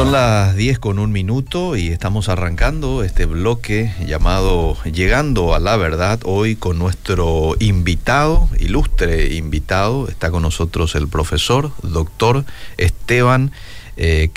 Son 0.00 0.12
las 0.12 0.56
10 0.56 0.78
con 0.78 0.98
un 0.98 1.12
minuto 1.12 1.76
y 1.76 1.88
estamos 1.88 2.30
arrancando 2.30 3.04
este 3.04 3.26
bloque 3.26 3.92
llamado 4.06 4.78
Llegando 4.84 5.54
a 5.54 5.60
la 5.60 5.76
Verdad 5.76 6.20
hoy 6.24 6.56
con 6.56 6.78
nuestro 6.78 7.54
invitado, 7.58 8.48
ilustre 8.58 9.34
invitado. 9.34 10.08
Está 10.08 10.30
con 10.30 10.40
nosotros 10.40 10.94
el 10.94 11.06
profesor, 11.06 11.72
doctor 11.82 12.46
Esteban 12.78 13.52
eh, 13.98 14.30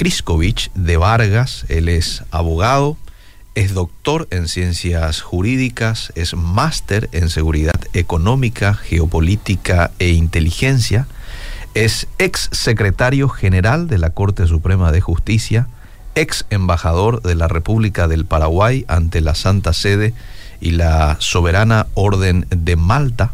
de 0.76 0.98
Vargas. 0.98 1.66
Él 1.70 1.88
es 1.88 2.26
abogado, 2.30 2.98
es 3.56 3.74
doctor 3.74 4.28
en 4.32 4.50
ciencias 4.50 5.22
jurídicas, 5.22 6.12
es 6.16 6.34
máster 6.34 7.08
en 7.14 7.30
seguridad 7.30 7.80
económica, 7.94 8.74
geopolítica 8.74 9.92
e 9.98 10.10
inteligencia 10.10 11.08
es 11.74 12.08
ex 12.20 12.50
secretario 12.52 13.30
general 13.30 13.88
de 13.88 13.98
la 13.98 14.12
Corte 14.12 14.48
Suprema 14.48 14.92
de 14.92 15.02
Justicia, 15.02 15.68
ex 16.16 16.46
embajador 16.50 17.22
de 17.22 17.36
la 17.36 17.48
República 17.48 18.08
del 18.08 18.26
Paraguay 18.26 18.86
ante 18.88 19.22
la 19.22 19.34
Santa 19.34 19.74
Sede 19.74 20.14
y 20.62 20.72
la 20.72 21.18
Soberana 21.20 21.88
Orden 21.96 22.46
de 22.50 22.76
Malta. 22.76 23.34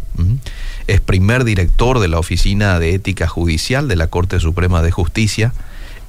Es 0.88 1.02
primer 1.02 1.44
director 1.44 2.00
de 2.00 2.08
la 2.08 2.20
Oficina 2.20 2.80
de 2.80 2.96
Ética 2.96 3.28
Judicial 3.28 3.88
de 3.88 3.96
la 3.96 4.08
Corte 4.08 4.40
Suprema 4.40 4.82
de 4.82 4.92
Justicia 4.92 5.54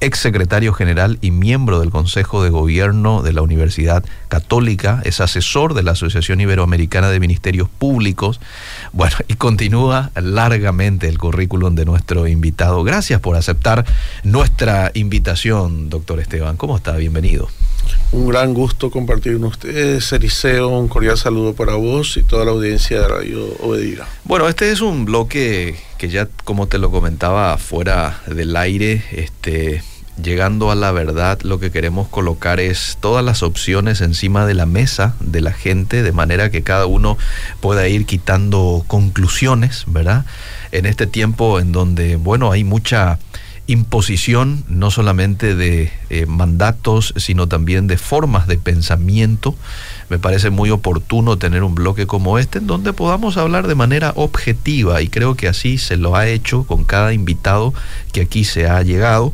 ex 0.01 0.17
secretario 0.17 0.73
general 0.73 1.19
y 1.21 1.29
miembro 1.29 1.79
del 1.79 1.91
Consejo 1.91 2.43
de 2.43 2.49
Gobierno 2.49 3.21
de 3.21 3.33
la 3.33 3.43
Universidad 3.43 4.03
Católica, 4.29 4.99
es 5.05 5.21
asesor 5.21 5.75
de 5.75 5.83
la 5.83 5.91
Asociación 5.91 6.41
Iberoamericana 6.41 7.09
de 7.09 7.19
Ministerios 7.19 7.69
Públicos. 7.69 8.41
Bueno, 8.93 9.15
y 9.29 9.35
continúa 9.35 10.11
largamente 10.21 11.07
el 11.07 11.17
currículum 11.17 11.75
de 11.75 11.85
nuestro 11.85 12.27
invitado. 12.27 12.83
Gracias 12.83 13.21
por 13.21 13.37
aceptar 13.37 13.85
nuestra 14.23 14.91
invitación, 14.93 15.89
doctor 15.89 16.19
Esteban. 16.19 16.57
¿Cómo 16.57 16.75
está? 16.75 16.97
Bienvenido. 16.97 17.47
Un 18.11 18.27
gran 18.27 18.53
gusto 18.53 18.91
compartir 18.91 19.33
con 19.35 19.45
ustedes, 19.45 20.11
Eliseo. 20.11 20.67
Un 20.67 20.89
cordial 20.89 21.17
saludo 21.17 21.53
para 21.53 21.75
vos 21.75 22.17
y 22.17 22.23
toda 22.23 22.43
la 22.43 22.51
audiencia 22.51 22.99
de 22.99 23.07
Radio 23.07 23.45
Obedira. 23.61 24.07
Bueno, 24.25 24.49
este 24.49 24.71
es 24.71 24.81
un 24.81 25.05
bloque 25.05 25.77
que 25.97 26.09
ya, 26.09 26.27
como 26.43 26.67
te 26.67 26.77
lo 26.77 26.91
comentaba, 26.91 27.57
fuera 27.57 28.21
del 28.27 28.57
aire, 28.57 29.01
este, 29.13 29.83
llegando 30.21 30.71
a 30.71 30.75
la 30.75 30.91
verdad, 30.91 31.39
lo 31.41 31.59
que 31.59 31.71
queremos 31.71 32.07
colocar 32.07 32.59
es 32.59 32.97
todas 32.99 33.23
las 33.23 33.43
opciones 33.43 34.01
encima 34.01 34.45
de 34.45 34.53
la 34.53 34.65
mesa 34.65 35.15
de 35.19 35.41
la 35.41 35.53
gente, 35.53 36.03
de 36.03 36.11
manera 36.11 36.49
que 36.51 36.63
cada 36.63 36.85
uno 36.85 37.17
pueda 37.59 37.87
ir 37.87 38.05
quitando 38.05 38.83
conclusiones, 38.87 39.85
¿verdad? 39.87 40.25
En 40.71 40.85
este 40.85 41.07
tiempo 41.07 41.59
en 41.59 41.71
donde, 41.71 42.15
bueno, 42.15 42.51
hay 42.51 42.63
mucha 42.63 43.19
imposición, 43.67 44.63
no 44.67 44.91
solamente 44.91 45.55
de 45.55 45.91
eh, 46.09 46.25
mandatos, 46.25 47.13
sino 47.15 47.47
también 47.47 47.87
de 47.87 47.97
formas 47.97 48.47
de 48.47 48.57
pensamiento. 48.57 49.55
Me 50.09 50.19
parece 50.19 50.49
muy 50.49 50.71
oportuno 50.71 51.37
tener 51.37 51.63
un 51.63 51.75
bloque 51.75 52.05
como 52.05 52.37
este 52.37 52.59
en 52.59 52.67
donde 52.67 52.91
podamos 52.91 53.37
hablar 53.37 53.67
de 53.67 53.75
manera 53.75 54.11
objetiva 54.15 55.01
y 55.01 55.07
creo 55.07 55.35
que 55.35 55.47
así 55.47 55.77
se 55.77 55.95
lo 55.95 56.15
ha 56.15 56.27
hecho 56.27 56.63
con 56.63 56.83
cada 56.83 57.13
invitado 57.13 57.73
que 58.11 58.21
aquí 58.21 58.43
se 58.43 58.67
ha 58.67 58.81
llegado. 58.81 59.33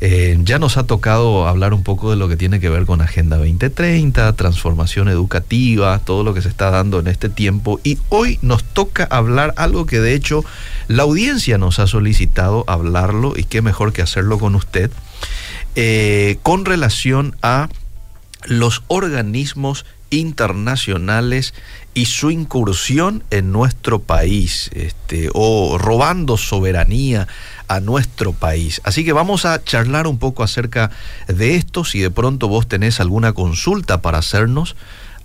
Eh, 0.00 0.38
ya 0.42 0.58
nos 0.58 0.76
ha 0.76 0.84
tocado 0.84 1.48
hablar 1.48 1.72
un 1.72 1.82
poco 1.82 2.10
de 2.10 2.16
lo 2.16 2.28
que 2.28 2.36
tiene 2.36 2.60
que 2.60 2.68
ver 2.68 2.84
con 2.84 3.00
Agenda 3.00 3.38
2030, 3.38 4.30
transformación 4.34 5.08
educativa, 5.08 5.98
todo 6.00 6.22
lo 6.22 6.34
que 6.34 6.42
se 6.42 6.48
está 6.48 6.70
dando 6.70 6.98
en 6.98 7.06
este 7.06 7.30
tiempo. 7.30 7.80
Y 7.82 7.98
hoy 8.10 8.38
nos 8.42 8.62
toca 8.62 9.04
hablar 9.04 9.54
algo 9.56 9.86
que 9.86 10.00
de 10.00 10.14
hecho 10.14 10.44
la 10.88 11.04
audiencia 11.04 11.56
nos 11.56 11.78
ha 11.78 11.86
solicitado 11.86 12.64
hablarlo 12.66 13.32
y 13.36 13.44
qué 13.44 13.62
mejor 13.62 13.94
que 13.94 14.02
hacerlo 14.02 14.38
con 14.38 14.54
usted, 14.54 14.90
eh, 15.76 16.38
con 16.42 16.66
relación 16.66 17.34
a 17.40 17.68
los 18.44 18.82
organismos 18.88 19.86
internacionales 20.10 21.54
y 21.94 22.06
su 22.06 22.30
incursión 22.30 23.24
en 23.30 23.52
nuestro 23.52 24.00
país, 24.00 24.70
este, 24.74 25.30
o 25.32 25.78
robando 25.78 26.36
soberanía 26.36 27.26
a 27.68 27.80
nuestro 27.80 28.32
país. 28.32 28.80
Así 28.84 29.04
que 29.04 29.12
vamos 29.12 29.44
a 29.44 29.62
charlar 29.64 30.06
un 30.06 30.18
poco 30.18 30.42
acerca 30.42 30.90
de 31.26 31.56
esto. 31.56 31.84
Si 31.84 32.00
de 32.00 32.10
pronto 32.10 32.48
vos 32.48 32.68
tenés 32.68 33.00
alguna 33.00 33.32
consulta 33.32 34.02
para 34.02 34.18
hacernos, 34.18 34.76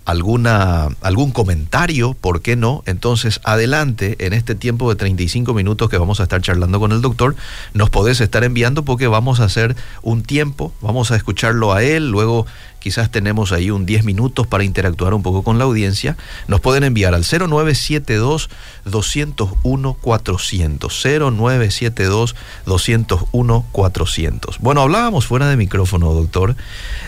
alguna, 0.04 0.88
algún 1.00 1.30
comentario, 1.30 2.14
¿por 2.14 2.42
qué 2.42 2.56
no? 2.56 2.82
Entonces, 2.86 3.40
adelante, 3.44 4.16
en 4.24 4.32
este 4.32 4.54
tiempo 4.54 4.88
de 4.90 4.96
35 4.96 5.54
minutos 5.54 5.88
que 5.88 5.98
vamos 5.98 6.20
a 6.20 6.24
estar 6.24 6.40
charlando 6.40 6.80
con 6.80 6.92
el 6.92 7.00
doctor, 7.00 7.36
nos 7.72 7.90
podés 7.90 8.20
estar 8.20 8.42
enviando 8.44 8.84
porque 8.84 9.06
vamos 9.06 9.40
a 9.40 9.44
hacer 9.44 9.76
un 10.02 10.22
tiempo, 10.22 10.72
vamos 10.80 11.10
a 11.10 11.16
escucharlo 11.16 11.72
a 11.72 11.82
él, 11.82 12.10
luego 12.10 12.46
quizás 12.82 13.10
tenemos 13.10 13.52
ahí 13.52 13.70
un 13.70 13.86
10 13.86 14.04
minutos 14.04 14.46
para 14.46 14.64
interactuar 14.64 15.14
un 15.14 15.22
poco 15.22 15.42
con 15.42 15.58
la 15.58 15.64
audiencia, 15.64 16.16
nos 16.48 16.60
pueden 16.60 16.84
enviar 16.84 17.14
al 17.14 17.24
0972 17.24 18.50
201 18.84 19.94
400 19.94 21.02
0972 21.02 22.34
201 22.66 23.66
400. 23.72 24.58
Bueno, 24.58 24.82
hablábamos 24.82 25.26
fuera 25.26 25.48
de 25.48 25.56
micrófono, 25.56 26.12
doctor, 26.12 26.56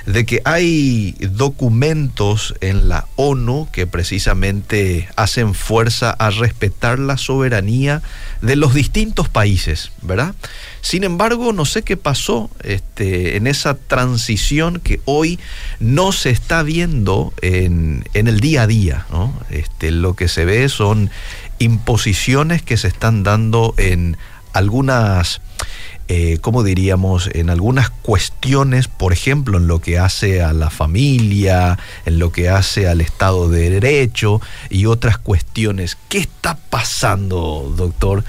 de 0.07 0.25
que 0.25 0.41
hay 0.45 1.17
documentos 1.21 2.55
en 2.61 2.89
la 2.89 3.07
ONU 3.17 3.69
que 3.73 3.87
precisamente 3.87 5.09
hacen 5.17 5.55
fuerza 5.55 6.11
a 6.11 6.31
respetar 6.31 6.99
la 6.99 7.17
soberanía 7.17 8.03
de 8.41 8.57
los 8.57 8.75
distintos 8.75 9.29
países, 9.29 9.91
¿verdad? 10.03 10.35
Sin 10.85 11.03
embargo, 11.03 11.55
no 11.55 11.65
sé 11.65 11.81
qué 11.81 11.97
pasó 11.97 12.51
este, 12.63 13.39
en 13.39 13.47
esa 13.47 13.73
transición 13.73 14.81
que 14.81 15.01
hoy 15.07 15.41
no 15.81 16.13
se 16.13 16.29
está 16.29 16.63
viendo 16.63 17.33
en, 17.41 18.05
el 18.13 18.39
día 18.39 18.65
a 18.65 18.67
día. 18.67 19.07
Este, 19.49 19.91
lo 19.91 20.13
que 20.13 20.29
se 20.29 20.45
ve 20.45 20.69
son 20.69 21.11
imposiciones 21.59 22.61
que 22.61 22.77
se 22.77 22.89
están 22.89 23.23
dando 23.23 23.73
en 23.79 24.19
algunas 24.53 25.41
eh, 26.09 26.37
¿cómo 26.43 26.63
diríamos?, 26.63 27.31
en 27.33 27.49
algunas 27.49 27.89
cuestiones, 27.89 28.89
por 28.89 29.15
ejemplo, 29.15 29.57
en 29.57 29.67
lo 29.67 29.81
que 29.81 29.99
hace 29.99 30.43
a 30.43 30.53
la 30.53 30.69
familia, 30.69 31.79
en 32.05 32.19
lo 32.19 32.31
que 32.31 32.51
hace 32.51 32.87
al 32.89 33.01
Estado 33.01 33.49
de 33.49 33.71
Derecho 33.71 34.43
y 34.69 34.85
otras 34.85 35.17
cuestiones. 35.17 35.97
¿Qué 36.11 36.19
está 36.19 36.59
pasando, 36.69 37.73
doctor? 37.75 38.23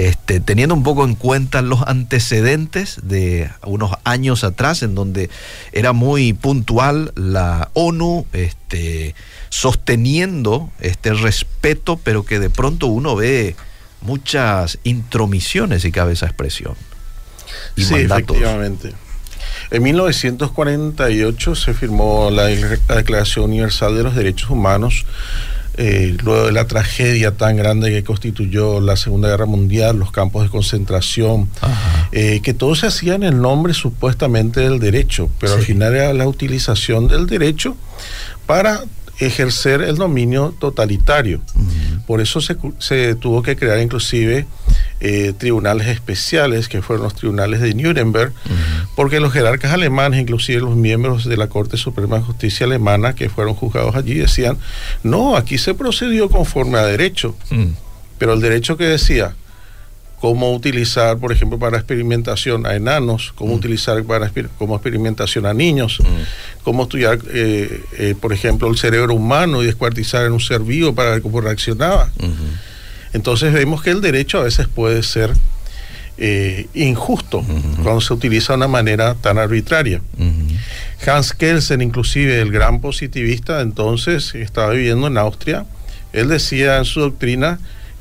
Este, 0.00 0.40
teniendo 0.40 0.74
un 0.74 0.82
poco 0.82 1.04
en 1.04 1.14
cuenta 1.14 1.60
los 1.60 1.82
antecedentes 1.82 3.00
de 3.02 3.50
unos 3.64 3.92
años 4.04 4.44
atrás, 4.44 4.82
en 4.82 4.94
donde 4.94 5.28
era 5.72 5.92
muy 5.92 6.32
puntual 6.32 7.12
la 7.16 7.70
ONU, 7.74 8.26
este, 8.32 9.14
sosteniendo 9.50 10.70
este 10.80 11.12
respeto, 11.12 12.00
pero 12.02 12.24
que 12.24 12.38
de 12.38 12.48
pronto 12.48 12.86
uno 12.86 13.14
ve 13.14 13.56
muchas 14.00 14.78
intromisiones, 14.84 15.84
y 15.84 15.92
cabe 15.92 16.14
esa 16.14 16.26
expresión 16.26 16.76
sí, 17.76 17.94
efectivamente. 17.94 18.92
En 19.70 19.82
1948 19.82 21.54
se 21.54 21.74
firmó 21.74 22.30
la, 22.30 22.46
Declaración 22.46 23.46
Universal 23.46 23.96
de 23.96 24.02
los 24.02 24.14
Derechos 24.14 24.50
Humanos, 24.50 25.06
eh, 25.82 26.14
luego 26.22 26.44
de 26.44 26.52
la 26.52 26.66
tragedia 26.66 27.38
tan 27.38 27.56
grande 27.56 27.90
que 27.90 28.04
constituyó 28.04 28.80
la 28.80 28.96
Segunda 28.96 29.30
Guerra 29.30 29.46
Mundial, 29.46 29.98
los 29.98 30.10
campos 30.12 30.42
de 30.42 30.50
concentración, 30.50 31.48
eh, 32.12 32.40
que 32.42 32.52
todo 32.52 32.74
se 32.74 32.86
hacía 32.86 33.14
en 33.14 33.22
el 33.22 33.40
nombre 33.40 33.72
supuestamente 33.72 34.60
del 34.60 34.78
derecho, 34.78 35.30
pero 35.38 35.54
al 35.54 35.62
final 35.62 35.94
era 35.94 36.12
la 36.12 36.28
utilización 36.28 37.08
del 37.08 37.26
derecho 37.26 37.78
para 38.44 38.82
ejercer 39.20 39.82
el 39.82 39.96
dominio 39.96 40.54
totalitario. 40.58 41.40
Por 42.06 42.20
eso 42.20 42.40
se, 42.40 42.56
se, 42.78 43.14
tuvo 43.14 43.42
que 43.42 43.54
crear 43.54 43.78
inclusive 43.78 44.46
eh, 45.00 45.32
tribunales 45.36 45.88
especiales, 45.88 46.68
que 46.68 46.82
fueron 46.82 47.04
los 47.04 47.14
tribunales 47.14 47.60
de 47.60 47.74
Nuremberg, 47.74 48.32
porque 48.96 49.20
los 49.20 49.32
jerarcas 49.32 49.72
alemanes, 49.72 50.20
inclusive 50.20 50.60
los 50.60 50.74
miembros 50.74 51.24
de 51.24 51.36
la 51.36 51.48
Corte 51.48 51.76
Suprema 51.76 52.16
de 52.16 52.22
Justicia 52.22 52.66
alemana 52.66 53.14
que 53.14 53.28
fueron 53.28 53.54
juzgados 53.54 53.94
allí, 53.94 54.14
decían, 54.14 54.58
no, 55.02 55.36
aquí 55.36 55.58
se 55.58 55.74
procedió 55.74 56.28
conforme 56.28 56.78
a 56.78 56.86
derecho, 56.86 57.36
mm. 57.50 57.66
pero 58.18 58.32
el 58.32 58.40
derecho 58.40 58.76
que 58.76 58.84
decía, 58.84 59.34
cómo 60.20 60.52
utilizar, 60.54 61.16
por 61.16 61.32
ejemplo, 61.32 61.58
para 61.58 61.78
experimentación 61.78 62.66
a 62.66 62.74
enanos, 62.76 63.32
cómo 63.34 63.54
mm. 63.54 63.56
utilizar 63.56 64.04
para 64.04 64.30
como 64.58 64.76
experimentación 64.76 65.46
a 65.46 65.54
niños, 65.54 65.98
mm. 66.00 66.62
cómo 66.62 66.82
estudiar, 66.82 67.18
eh, 67.32 67.82
eh, 67.98 68.14
por 68.20 68.32
ejemplo, 68.32 68.68
el 68.68 68.76
cerebro 68.76 69.14
humano 69.14 69.62
y 69.62 69.66
descuartizar 69.66 70.26
en 70.26 70.32
un 70.32 70.40
ser 70.40 70.60
vivo 70.60 70.94
para 70.94 71.12
ver 71.12 71.22
cómo 71.22 71.40
reaccionaba. 71.40 72.10
Entonces 73.14 73.52
vemos 73.52 73.82
que 73.82 73.90
el 73.90 74.02
derecho 74.02 74.38
a 74.38 74.44
veces 74.44 74.68
puede 74.68 75.02
ser 75.02 75.32
eh, 76.18 76.66
injusto 76.74 77.42
cuando 77.82 78.02
se 78.02 78.12
utiliza 78.12 78.52
de 78.52 78.58
una 78.58 78.68
manera 78.68 79.14
tan 79.14 79.38
arbitraria. 79.38 80.02
Hans 81.06 81.32
Kelsen, 81.32 81.80
inclusive 81.80 82.42
el 82.42 82.52
gran 82.52 82.82
positivista, 82.82 83.62
entonces 83.62 84.34
estaba 84.34 84.72
viviendo 84.72 85.06
en 85.06 85.16
Austria, 85.16 85.64
él 86.12 86.28
decía 86.28 86.76
en 86.76 86.84
su 86.84 87.00
doctrina 87.00 87.58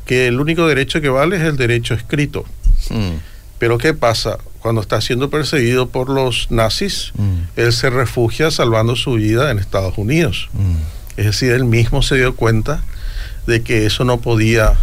que 0.10 0.26
el 0.26 0.40
único 0.40 0.68
derecho 0.68 1.02
que 1.02 1.10
vale 1.10 1.36
es 1.36 1.44
el 1.44 1.56
derecho 1.56 1.94
escrito. 1.94 2.44
Mm. 2.90 3.18
Pero 3.60 3.78
¿qué 3.78 3.94
pasa? 3.94 4.40
cuando 4.60 4.82
está 4.82 5.00
siendo 5.02 5.30
perseguido 5.30 5.90
por 5.90 6.10
los 6.10 6.48
nazis, 6.50 7.12
mm. 7.16 7.60
él 7.60 7.72
se 7.72 7.92
refugia 7.92 8.50
salvando 8.50 8.96
su 8.96 9.14
vida 9.14 9.52
en 9.52 9.60
Estados 9.60 10.00
Unidos. 10.00 10.50
Mm. 10.54 10.76
Es 11.16 11.26
decir, 11.28 11.52
él 11.52 11.64
mismo 11.64 12.02
se 12.02 12.16
dio 12.16 12.36
cuenta 12.36 12.84
de 13.46 13.62
que 13.62 13.86
eso 13.86 14.04
no 14.04 14.20
podía 14.20 14.74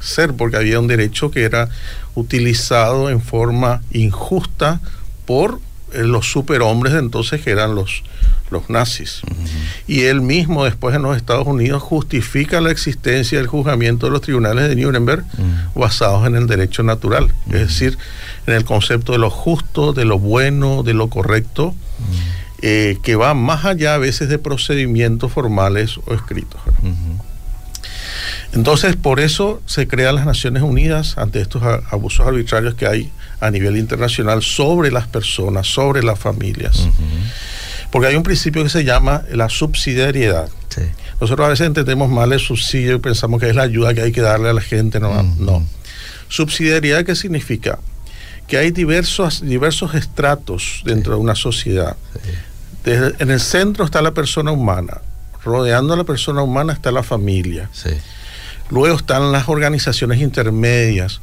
ser 0.00 0.34
porque 0.34 0.56
había 0.56 0.80
un 0.80 0.88
derecho 0.88 1.30
que 1.30 1.44
era 1.44 1.68
utilizado 2.16 3.08
en 3.08 3.20
forma 3.20 3.82
injusta 3.92 4.80
por 5.24 5.60
los 5.94 6.30
superhombres 6.30 6.92
de 6.92 7.00
entonces 7.00 7.40
que 7.40 7.50
eran 7.50 7.74
los, 7.74 8.02
los 8.50 8.70
nazis. 8.70 9.22
Y 9.86 10.02
él 10.02 10.20
mismo 10.20 10.64
después 10.64 10.94
en 10.94 11.02
los 11.02 11.16
Estados 11.16 11.46
Unidos 11.46 11.82
justifica 11.82 12.60
la 12.60 12.70
existencia 12.70 13.38
del 13.38 13.48
juzgamiento 13.48 14.06
de 14.06 14.12
los 14.12 14.20
tribunales 14.20 14.68
de 14.68 14.76
Nuremberg 14.76 15.24
basados 15.74 16.26
en 16.26 16.36
el 16.36 16.46
derecho 16.46 16.82
natural, 16.82 17.32
es 17.46 17.60
decir, 17.60 17.98
en 18.46 18.54
el 18.54 18.64
concepto 18.64 19.12
de 19.12 19.18
lo 19.18 19.30
justo, 19.30 19.92
de 19.92 20.04
lo 20.04 20.18
bueno, 20.18 20.82
de 20.82 20.94
lo 20.94 21.08
correcto, 21.08 21.74
eh, 22.60 22.98
que 23.02 23.16
va 23.16 23.34
más 23.34 23.64
allá 23.64 23.94
a 23.94 23.98
veces 23.98 24.28
de 24.28 24.38
procedimientos 24.38 25.32
formales 25.32 25.98
o 26.06 26.14
escritos. 26.14 26.60
Entonces, 28.52 28.96
por 28.96 29.18
eso 29.18 29.62
se 29.66 29.88
crean 29.88 30.14
las 30.14 30.26
Naciones 30.26 30.62
Unidas 30.62 31.16
ante 31.16 31.40
estos 31.40 31.62
abusos 31.90 32.26
arbitrarios 32.26 32.74
que 32.74 32.86
hay 32.86 33.10
a 33.42 33.50
nivel 33.50 33.76
internacional 33.76 34.40
sobre 34.40 34.92
las 34.92 35.08
personas, 35.08 35.66
sobre 35.66 36.04
las 36.04 36.16
familias. 36.16 36.88
Porque 37.90 38.06
hay 38.06 38.14
un 38.14 38.22
principio 38.22 38.62
que 38.62 38.70
se 38.70 38.84
llama 38.84 39.24
la 39.32 39.48
subsidiariedad. 39.48 40.48
Nosotros 41.20 41.44
a 41.44 41.50
veces 41.50 41.66
entendemos 41.66 42.08
mal 42.08 42.32
el 42.32 42.38
subsidio 42.38 42.94
y 42.94 42.98
pensamos 43.00 43.40
que 43.40 43.50
es 43.50 43.56
la 43.56 43.62
ayuda 43.62 43.94
que 43.94 44.02
hay 44.02 44.12
que 44.12 44.20
darle 44.20 44.48
a 44.48 44.52
la 44.52 44.60
gente. 44.60 45.00
No, 45.00 45.22
no. 45.40 45.66
Subsidiariedad, 46.28 47.04
¿qué 47.04 47.16
significa? 47.16 47.80
Que 48.46 48.58
hay 48.58 48.70
diversos, 48.70 49.42
diversos 49.44 49.94
estratos 49.96 50.82
dentro 50.84 51.14
de 51.14 51.20
una 51.20 51.34
sociedad. 51.34 51.96
en 52.84 53.30
el 53.30 53.40
centro 53.40 53.84
está 53.84 54.00
la 54.02 54.12
persona 54.12 54.52
humana. 54.52 55.00
Rodeando 55.44 55.94
a 55.94 55.96
la 55.96 56.04
persona 56.04 56.42
humana 56.42 56.72
está 56.72 56.92
la 56.92 57.02
familia. 57.02 57.68
Luego 58.70 58.96
están 58.96 59.32
las 59.32 59.48
organizaciones 59.48 60.20
intermedias, 60.20 61.20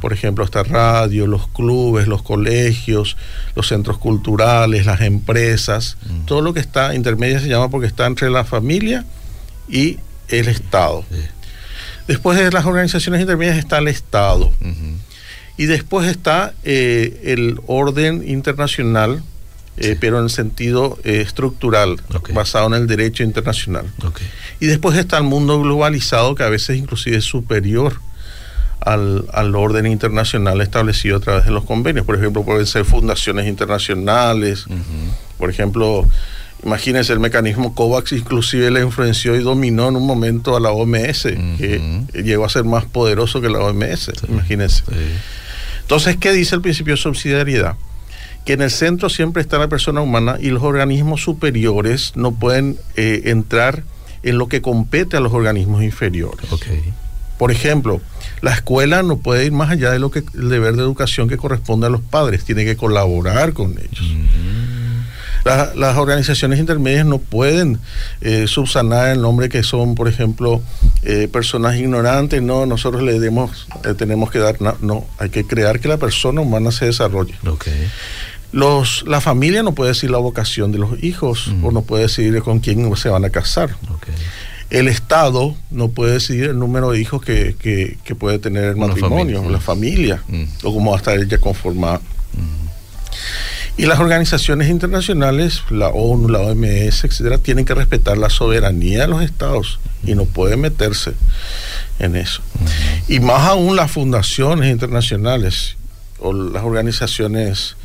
por 0.00 0.12
ejemplo, 0.12 0.44
esta 0.44 0.62
radio, 0.62 1.26
los 1.26 1.48
clubes, 1.48 2.08
los 2.08 2.22
colegios, 2.22 3.16
los 3.54 3.68
centros 3.68 3.98
culturales, 3.98 4.86
las 4.86 5.00
empresas, 5.00 5.96
mm. 6.04 6.26
todo 6.26 6.42
lo 6.42 6.52
que 6.54 6.60
está 6.60 6.94
intermedia 6.94 7.40
se 7.40 7.48
llama 7.48 7.70
porque 7.70 7.86
está 7.86 8.06
entre 8.06 8.30
la 8.30 8.44
familia 8.44 9.04
y 9.68 9.98
el 10.28 10.48
Estado. 10.48 11.04
Después 12.06 12.38
de 12.38 12.50
las 12.50 12.66
organizaciones 12.66 13.20
intermedias 13.20 13.56
está 13.56 13.78
el 13.78 13.88
Estado. 13.88 14.52
Y 15.56 15.66
después 15.66 16.08
está 16.08 16.54
eh, 16.64 17.20
el 17.24 17.60
orden 17.66 18.26
internacional, 18.26 19.22
eh, 19.80 19.96
pero 19.98 20.20
en 20.20 20.28
sentido 20.28 20.98
eh, 21.04 21.22
estructural, 21.22 21.96
basado 22.34 22.66
en 22.66 22.74
el 22.74 22.86
derecho 22.86 23.22
internacional. 23.22 23.86
Y 24.60 24.66
después 24.66 24.96
está 24.98 25.16
el 25.16 25.24
mundo 25.24 25.58
globalizado, 25.60 26.34
que 26.34 26.42
a 26.42 26.50
veces 26.50 26.76
inclusive 26.76 27.16
es 27.16 27.24
superior 27.24 27.94
al, 28.80 29.54
orden 29.54 29.86
internacional 29.86 30.60
establecido 30.60 31.16
a 31.16 31.20
través 31.20 31.46
de 31.46 31.50
los 31.50 31.64
convenios. 31.64 32.04
Por 32.04 32.16
ejemplo, 32.16 32.44
pueden 32.44 32.66
ser 32.66 32.84
fundaciones 32.84 33.46
internacionales, 33.46 34.66
por 35.38 35.48
ejemplo, 35.48 36.06
imagínense 36.62 37.14
el 37.14 37.20
mecanismo 37.20 37.74
COVAX 37.74 38.12
inclusive 38.12 38.70
le 38.70 38.82
influenció 38.82 39.34
y 39.34 39.40
dominó 39.40 39.88
en 39.88 39.96
un 39.96 40.06
momento 40.06 40.56
a 40.56 40.60
la 40.60 40.72
OMS, 40.72 41.22
que 41.22 42.04
llegó 42.22 42.44
a 42.44 42.50
ser 42.50 42.64
más 42.64 42.84
poderoso 42.84 43.40
que 43.40 43.48
la 43.48 43.60
OMS, 43.60 44.12
imagínense. 44.28 44.82
Entonces, 45.80 46.18
¿qué 46.18 46.32
dice 46.32 46.54
el 46.54 46.60
principio 46.60 46.94
de 46.94 47.00
subsidiariedad? 47.00 47.76
Que 48.44 48.54
en 48.54 48.62
el 48.62 48.70
centro 48.70 49.08
siempre 49.08 49.42
está 49.42 49.58
la 49.58 49.68
persona 49.68 50.00
humana 50.00 50.36
y 50.40 50.50
los 50.50 50.62
organismos 50.62 51.22
superiores 51.22 52.12
no 52.16 52.32
pueden 52.32 52.78
eh, 52.96 53.22
entrar 53.26 53.82
en 54.22 54.38
lo 54.38 54.48
que 54.48 54.62
compete 54.62 55.16
a 55.16 55.20
los 55.20 55.32
organismos 55.32 55.82
inferiores. 55.82 56.46
Por 57.38 57.50
ejemplo, 57.50 58.00
la 58.42 58.52
escuela 58.52 59.02
no 59.02 59.16
puede 59.18 59.46
ir 59.46 59.52
más 59.52 59.70
allá 59.70 59.90
de 59.90 59.98
lo 59.98 60.10
que 60.10 60.22
el 60.34 60.50
deber 60.50 60.76
de 60.76 60.82
educación 60.82 61.28
que 61.28 61.38
corresponde 61.38 61.86
a 61.86 61.90
los 61.90 62.02
padres, 62.02 62.44
tiene 62.44 62.64
que 62.64 62.76
colaborar 62.76 63.54
con 63.54 63.72
ellos. 63.72 64.14
Mm. 64.14 64.59
Las 65.44 65.96
organizaciones 65.96 66.58
intermedias 66.58 67.06
no 67.06 67.18
pueden 67.18 67.78
eh, 68.20 68.46
subsanar 68.46 69.10
el 69.10 69.22
nombre 69.22 69.48
que 69.48 69.62
son, 69.62 69.94
por 69.94 70.08
ejemplo, 70.08 70.62
eh, 71.02 71.28
personas 71.32 71.76
ignorantes. 71.76 72.42
No, 72.42 72.66
nosotros 72.66 73.02
le 73.02 73.18
demos, 73.18 73.66
tenemos 73.96 74.30
que 74.30 74.38
dar, 74.38 74.60
no, 74.60 74.76
no, 74.80 75.06
hay 75.18 75.30
que 75.30 75.46
crear 75.46 75.80
que 75.80 75.88
la 75.88 75.96
persona 75.96 76.40
humana 76.40 76.72
se 76.72 76.86
desarrolle. 76.86 77.34
Okay. 77.46 77.88
Los, 78.52 79.04
la 79.06 79.20
familia 79.20 79.62
no 79.62 79.72
puede 79.72 79.90
decir 79.90 80.10
la 80.10 80.18
vocación 80.18 80.72
de 80.72 80.78
los 80.78 81.02
hijos 81.02 81.52
o 81.62 81.70
no 81.70 81.82
puede 81.82 82.04
decidir 82.04 82.42
con 82.42 82.58
quién 82.58 82.96
se 82.96 83.08
van 83.08 83.24
a 83.24 83.30
casar. 83.30 83.76
El 84.70 84.88
Estado 84.88 85.56
no 85.70 85.88
puede 85.88 86.14
decidir 86.14 86.50
el 86.50 86.58
número 86.58 86.90
de 86.90 87.00
hijos 87.00 87.22
que, 87.22 87.54
que, 87.58 88.14
puede 88.14 88.38
tener 88.38 88.64
el 88.64 88.76
matrimonio, 88.76 89.48
la 89.48 89.60
familia, 89.60 90.22
o 90.64 90.74
cómo 90.74 90.90
va 90.90 90.96
a 90.96 90.98
estar 90.98 91.18
ella 91.18 91.38
conformada. 91.38 92.00
Y 93.80 93.86
las 93.86 93.98
organizaciones 93.98 94.68
internacionales, 94.68 95.62
la 95.70 95.88
ONU, 95.88 96.28
la 96.28 96.40
OMS, 96.40 97.02
etcétera, 97.02 97.38
tienen 97.38 97.64
que 97.64 97.74
respetar 97.74 98.18
la 98.18 98.28
soberanía 98.28 99.00
de 99.00 99.08
los 99.08 99.22
estados 99.22 99.80
y 100.04 100.14
no 100.14 100.26
pueden 100.26 100.60
meterse 100.60 101.14
en 101.98 102.14
eso. 102.14 102.42
Y 103.08 103.20
más 103.20 103.48
aún 103.48 103.76
las 103.76 103.90
fundaciones 103.90 104.70
internacionales 104.70 105.78
o 106.18 106.34
las 106.34 106.62
organizaciones 106.62 107.76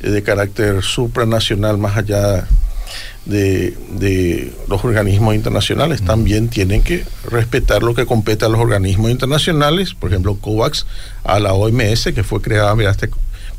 eh, 0.00 0.10
de 0.10 0.24
carácter 0.24 0.82
supranacional 0.82 1.78
más 1.78 1.96
allá 1.96 2.48
de, 3.26 4.52
los 4.68 4.84
organismos 4.84 5.34
internacionales. 5.34 6.02
También 6.02 6.48
tienen 6.48 6.82
que 6.82 7.04
respetar 7.30 7.84
lo 7.84 7.94
que 7.94 8.06
compete 8.06 8.44
a 8.44 8.48
los 8.48 8.60
organismos 8.60 9.10
internacionales, 9.12 9.94
por 9.94 10.10
ejemplo, 10.10 10.36
COVAX, 10.36 10.86
a 11.24 11.38
la 11.38 11.52
OMS, 11.52 12.04
que 12.14 12.24
fue 12.24 12.40
creada 12.40 12.74
mediante, 12.74 13.10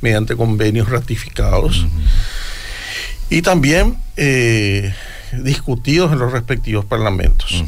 mediante 0.02 0.36
convenios 0.36 0.90
ratificados, 0.90 1.86
y 3.30 3.42
también 3.42 3.98
eh, 4.16 4.94
discutidos 5.44 6.12
en 6.12 6.20
los 6.20 6.32
respectivos 6.32 6.86
parlamentos. 6.86 7.64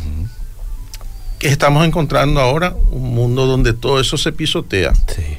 Estamos 1.40 1.86
encontrando 1.86 2.42
ahora 2.42 2.76
un 2.92 3.14
mundo 3.14 3.46
donde 3.46 3.74
todo 3.74 4.00
eso 4.00 4.18
se 4.18 4.32
pisotea. 4.32 4.94
Sí. 4.94 5.38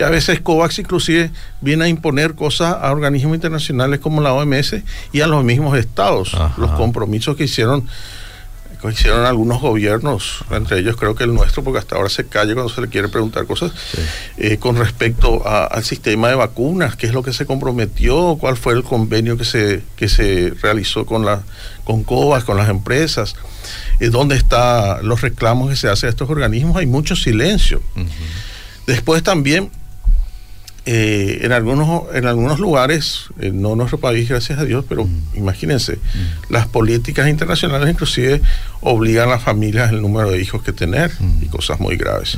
Y 0.00 0.02
a 0.02 0.08
veces 0.08 0.40
COVAX 0.40 0.78
inclusive 0.78 1.30
viene 1.60 1.84
a 1.84 1.88
imponer 1.88 2.34
cosas 2.34 2.76
a 2.80 2.90
organismos 2.90 3.34
internacionales 3.34 4.00
como 4.00 4.22
la 4.22 4.32
OMS 4.32 4.76
y 5.12 5.20
a 5.20 5.26
los 5.26 5.44
mismos 5.44 5.76
estados, 5.78 6.34
los 6.56 6.70
compromisos 6.70 7.36
que 7.36 7.44
hicieron 7.44 7.86
hicieron 8.88 9.26
algunos 9.26 9.60
gobiernos, 9.60 10.44
entre 10.50 10.78
ellos 10.78 10.96
creo 10.96 11.14
que 11.14 11.24
el 11.24 11.34
nuestro, 11.34 11.62
porque 11.62 11.78
hasta 11.78 11.96
ahora 11.96 12.08
se 12.08 12.26
calla 12.26 12.54
cuando 12.54 12.72
se 12.72 12.80
le 12.80 12.88
quiere 12.88 13.08
preguntar 13.08 13.46
cosas, 13.46 13.72
eh, 14.38 14.56
con 14.58 14.76
respecto 14.76 15.46
al 15.46 15.84
sistema 15.84 16.28
de 16.28 16.36
vacunas, 16.36 16.96
qué 16.96 17.06
es 17.06 17.12
lo 17.12 17.22
que 17.22 17.32
se 17.32 17.44
comprometió, 17.44 18.36
cuál 18.40 18.56
fue 18.56 18.72
el 18.72 18.82
convenio 18.82 19.36
que 19.36 19.44
se, 19.44 19.82
que 19.96 20.08
se 20.08 20.54
realizó 20.62 21.04
con, 21.04 21.26
la, 21.26 21.42
con 21.84 22.04
COVAX, 22.04 22.44
con 22.44 22.56
las 22.56 22.68
empresas, 22.68 23.36
eh, 23.98 24.08
dónde 24.08 24.36
están 24.36 25.06
los 25.06 25.20
reclamos 25.20 25.68
que 25.68 25.76
se 25.76 25.88
hacen 25.88 26.06
a 26.06 26.10
estos 26.10 26.30
organismos, 26.30 26.76
hay 26.76 26.86
mucho 26.86 27.16
silencio. 27.16 27.82
Después 28.86 29.22
también 29.22 29.70
eh, 30.92 31.42
en, 31.42 31.52
algunos, 31.52 32.12
en 32.16 32.26
algunos 32.26 32.58
lugares, 32.58 33.26
eh, 33.38 33.52
no 33.54 33.76
nuestro 33.76 34.00
país, 34.00 34.28
gracias 34.28 34.58
a 34.58 34.64
Dios, 34.64 34.84
pero 34.88 35.04
mm. 35.04 35.36
imagínense, 35.36 35.98
mm. 35.98 36.52
las 36.52 36.66
políticas 36.66 37.28
internacionales 37.28 37.88
inclusive 37.88 38.42
obligan 38.80 39.28
a 39.28 39.34
las 39.34 39.42
familias 39.44 39.92
el 39.92 40.02
número 40.02 40.32
de 40.32 40.42
hijos 40.42 40.64
que 40.64 40.72
tener 40.72 41.12
y 41.20 41.44
mm. 41.44 41.48
cosas 41.48 41.78
muy 41.78 41.96
graves. 41.96 42.36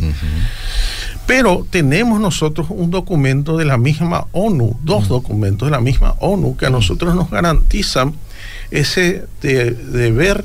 Pero 1.26 1.66
tenemos 1.70 2.20
nosotros 2.20 2.66
un 2.68 2.90
documento 2.90 3.56
de 3.56 3.64
la 3.64 3.78
misma 3.78 4.26
ONU, 4.32 4.78
dos 4.82 5.08
documentos 5.08 5.68
de 5.68 5.72
la 5.72 5.80
misma 5.80 6.16
ONU 6.18 6.54
que 6.58 6.66
a 6.66 6.70
nosotros 6.70 7.14
nos 7.14 7.30
garantizan 7.30 8.14
ese 8.70 9.24
deber 9.40 10.44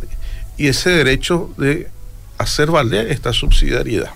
y 0.55 0.67
ese 0.67 0.91
derecho 0.91 1.53
de 1.57 1.89
hacer 2.37 2.71
valer 2.71 3.11
esta 3.11 3.33
subsidiariedad. 3.33 4.11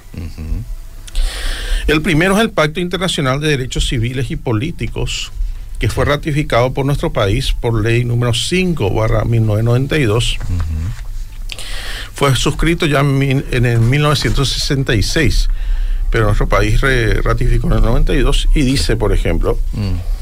El 1.91 2.01
primero 2.01 2.35
es 2.37 2.41
el 2.41 2.51
Pacto 2.51 2.79
Internacional 2.79 3.41
de 3.41 3.49
Derechos 3.49 3.85
Civiles 3.85 4.31
y 4.31 4.37
Políticos, 4.37 5.33
que 5.77 5.89
fue 5.89 6.05
ratificado 6.05 6.71
por 6.71 6.85
nuestro 6.85 7.11
país 7.11 7.51
por 7.51 7.83
ley 7.83 8.05
número 8.05 8.33
5 8.33 8.93
barra 8.93 9.25
1992. 9.25 10.37
Fue 12.13 12.33
suscrito 12.37 12.85
ya 12.85 13.01
en, 13.01 13.65
el 13.65 13.79
1966, 13.81 15.49
pero 16.09 16.27
nuestro 16.27 16.47
país 16.47 16.79
ratificó 17.23 17.67
en 17.67 17.73
el 17.73 17.81
92 17.81 18.47
y 18.55 18.61
dice, 18.61 18.95
por 18.95 19.11
ejemplo, 19.11 19.59
mm 19.73 20.20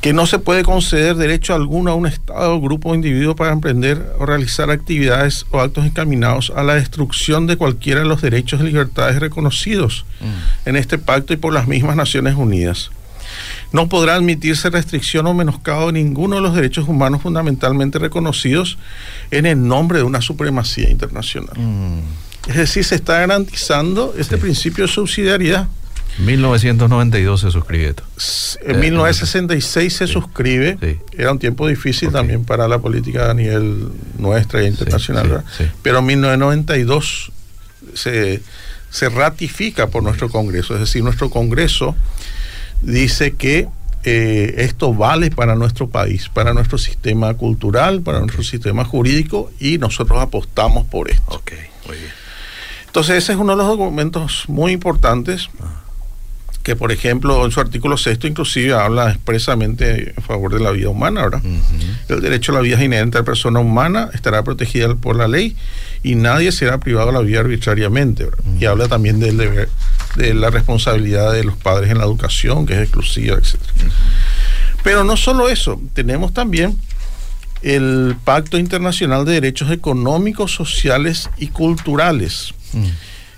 que 0.00 0.12
no 0.12 0.26
se 0.26 0.38
puede 0.38 0.62
conceder 0.62 1.16
derecho 1.16 1.54
alguno 1.54 1.90
a 1.90 1.94
un 1.94 2.06
Estado, 2.06 2.60
grupo 2.60 2.90
o 2.90 2.94
individuo 2.94 3.34
para 3.34 3.52
emprender 3.52 4.14
o 4.18 4.26
realizar 4.26 4.70
actividades 4.70 5.44
o 5.50 5.60
actos 5.60 5.84
encaminados 5.84 6.52
a 6.54 6.62
la 6.62 6.74
destrucción 6.74 7.46
de 7.46 7.56
cualquiera 7.56 8.00
de 8.00 8.06
los 8.06 8.22
derechos 8.22 8.60
y 8.60 8.64
libertades 8.64 9.18
reconocidos 9.18 10.04
mm. 10.20 10.68
en 10.68 10.76
este 10.76 10.98
pacto 10.98 11.32
y 11.32 11.36
por 11.36 11.52
las 11.52 11.66
mismas 11.66 11.96
Naciones 11.96 12.36
Unidas. 12.36 12.90
No 13.72 13.88
podrá 13.88 14.14
admitirse 14.14 14.70
restricción 14.70 15.26
o 15.26 15.34
menoscabo 15.34 15.88
de 15.88 15.94
ninguno 15.94 16.36
de 16.36 16.42
los 16.42 16.54
derechos 16.54 16.88
humanos 16.88 17.22
fundamentalmente 17.22 17.98
reconocidos 17.98 18.78
en 19.30 19.46
el 19.46 19.66
nombre 19.66 19.98
de 19.98 20.04
una 20.04 20.22
supremacía 20.22 20.90
internacional. 20.90 21.56
Mm. 21.56 22.00
Es 22.48 22.56
decir, 22.56 22.84
se 22.84 22.94
está 22.94 23.20
garantizando 23.20 24.14
este 24.16 24.38
principio 24.38 24.86
de 24.86 24.92
subsidiariedad. 24.92 25.68
1992 26.18 27.40
se 27.40 27.50
suscribe 27.50 27.88
esto. 27.88 28.02
En 28.62 28.80
1966 28.80 29.92
se 29.92 30.06
suscribe. 30.06 30.98
Era 31.16 31.32
un 31.32 31.38
tiempo 31.38 31.68
difícil 31.68 32.10
también 32.10 32.44
para 32.44 32.66
la 32.66 32.78
política 32.78 33.30
a 33.30 33.34
nivel 33.34 33.88
nuestra 34.18 34.62
e 34.62 34.66
internacional. 34.66 35.44
Pero 35.82 35.98
en 35.98 36.06
1992 36.06 37.32
se, 37.94 38.42
se 38.90 39.08
ratifica 39.08 39.86
por 39.88 40.02
nuestro 40.02 40.28
Congreso. 40.28 40.74
Es 40.74 40.80
decir, 40.80 41.04
nuestro 41.04 41.30
Congreso 41.30 41.94
dice 42.82 43.36
que 43.36 43.68
eh, 44.04 44.54
esto 44.58 44.94
vale 44.94 45.30
para 45.30 45.54
nuestro 45.54 45.88
país, 45.88 46.28
para 46.28 46.52
nuestro 46.52 46.78
sistema 46.78 47.34
cultural, 47.34 48.00
para 48.02 48.20
nuestro 48.20 48.42
sistema 48.42 48.84
jurídico 48.84 49.52
y 49.60 49.78
nosotros 49.78 50.20
apostamos 50.20 50.84
por 50.86 51.10
esto. 51.10 51.36
Okay, 51.36 51.58
muy 51.86 51.96
bien. 51.96 52.10
Entonces 52.86 53.16
ese 53.18 53.32
es 53.32 53.38
uno 53.38 53.52
de 53.52 53.58
los 53.58 53.66
documentos 53.66 54.44
muy 54.48 54.72
importantes. 54.72 55.48
Ah 55.60 55.84
que 56.62 56.76
por 56.76 56.92
ejemplo 56.92 57.44
en 57.46 57.50
su 57.50 57.60
artículo 57.60 57.96
sexto 57.96 58.26
inclusive 58.26 58.74
habla 58.74 59.10
expresamente 59.10 60.12
en 60.14 60.22
favor 60.22 60.52
de 60.52 60.60
la 60.60 60.70
vida 60.70 60.90
humana, 60.90 61.22
¿verdad? 61.22 61.42
El 62.08 62.20
derecho 62.20 62.52
a 62.52 62.56
la 62.56 62.60
vida 62.60 62.76
es 62.76 62.82
inherente 62.82 63.16
a 63.16 63.22
la 63.22 63.24
persona 63.24 63.60
humana, 63.60 64.10
estará 64.12 64.42
protegida 64.42 64.94
por 64.94 65.16
la 65.16 65.28
ley 65.28 65.56
y 66.02 66.14
nadie 66.14 66.52
será 66.52 66.78
privado 66.78 67.06
de 67.06 67.12
la 67.14 67.20
vida 67.20 67.40
arbitrariamente, 67.40 68.24
¿verdad? 68.24 68.44
Y 68.60 68.66
habla 68.66 68.86
también 68.86 69.18
del 69.18 69.38
deber, 69.38 69.70
de 70.16 70.34
la 70.34 70.50
responsabilidad 70.50 71.32
de 71.32 71.44
los 71.44 71.56
padres 71.56 71.90
en 71.90 71.98
la 71.98 72.04
educación, 72.04 72.66
que 72.66 72.74
es 72.74 72.80
exclusiva, 72.80 73.36
etc. 73.36 73.56
Pero 74.82 75.04
no 75.04 75.16
solo 75.16 75.48
eso, 75.48 75.80
tenemos 75.94 76.34
también 76.34 76.78
el 77.62 78.16
Pacto 78.24 78.58
Internacional 78.58 79.24
de 79.24 79.32
Derechos 79.32 79.70
Económicos, 79.70 80.54
Sociales 80.54 81.30
y 81.38 81.48
Culturales. 81.48 82.54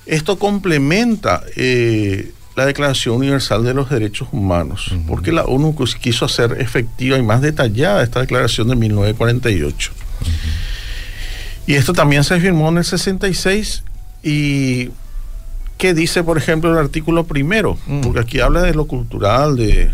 Esto 0.06 0.38
complementa 0.38 1.42
eh, 1.56 2.32
la 2.56 2.66
Declaración 2.66 3.16
Universal 3.16 3.64
de 3.64 3.74
los 3.74 3.90
Derechos 3.90 4.28
Humanos, 4.32 4.92
porque 5.06 5.32
la 5.32 5.44
ONU 5.44 5.74
quiso 6.00 6.24
hacer 6.24 6.56
efectiva 6.60 7.16
y 7.16 7.22
más 7.22 7.40
detallada 7.40 8.02
esta 8.02 8.20
declaración 8.20 8.68
de 8.68 8.76
1948. 8.76 9.92
Y 11.66 11.74
esto 11.74 11.92
también 11.92 12.24
se 12.24 12.40
firmó 12.40 12.68
en 12.68 12.78
el 12.78 12.84
66 12.84 13.84
y 14.22 14.90
¿qué 15.78 15.94
dice, 15.94 16.24
por 16.24 16.36
ejemplo, 16.36 16.72
el 16.72 16.78
artículo 16.78 17.24
primero? 17.24 17.78
Mm. 17.86 18.00
Porque 18.00 18.20
aquí 18.20 18.40
habla 18.40 18.62
de 18.62 18.74
lo 18.74 18.86
cultural, 18.86 19.56
de, 19.56 19.90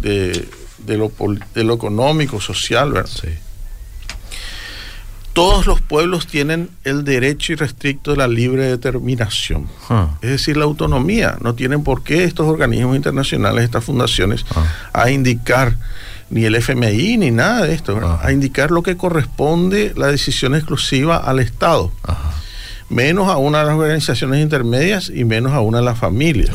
de, 0.00 0.96
lo, 0.96 1.12
de 1.54 1.64
lo 1.64 1.74
económico, 1.74 2.40
social, 2.40 2.92
¿verdad? 2.92 3.08
Sí 3.08 3.28
todos 5.32 5.66
los 5.66 5.80
pueblos 5.80 6.26
tienen 6.26 6.68
el 6.84 7.04
derecho 7.04 7.52
irrestricto 7.52 8.10
de 8.12 8.18
la 8.18 8.28
libre 8.28 8.64
determinación. 8.64 9.68
Ah. 9.88 10.08
Es 10.20 10.30
decir, 10.30 10.56
la 10.56 10.64
autonomía. 10.64 11.38
No 11.40 11.54
tienen 11.54 11.82
por 11.82 12.02
qué 12.02 12.24
estos 12.24 12.46
organismos 12.46 12.96
internacionales, 12.96 13.64
estas 13.64 13.84
fundaciones, 13.84 14.44
ah. 14.54 14.64
a 14.92 15.10
indicar 15.10 15.76
ni 16.30 16.44
el 16.44 16.54
FMI 16.54 17.18
ni 17.18 17.30
nada 17.30 17.66
de 17.66 17.74
esto, 17.74 18.18
a 18.22 18.32
indicar 18.32 18.70
lo 18.70 18.82
que 18.82 18.96
corresponde 18.96 19.92
la 19.96 20.06
decisión 20.06 20.54
exclusiva 20.54 21.18
al 21.18 21.40
Estado. 21.40 21.92
Menos 22.88 23.28
a 23.28 23.36
una 23.36 23.60
de 23.60 23.66
las 23.66 23.74
organizaciones 23.74 24.42
intermedias 24.42 25.10
y 25.14 25.24
menos 25.24 25.52
a 25.52 25.60
una 25.60 25.78
de 25.78 25.84
las 25.84 25.98
familias. 25.98 26.54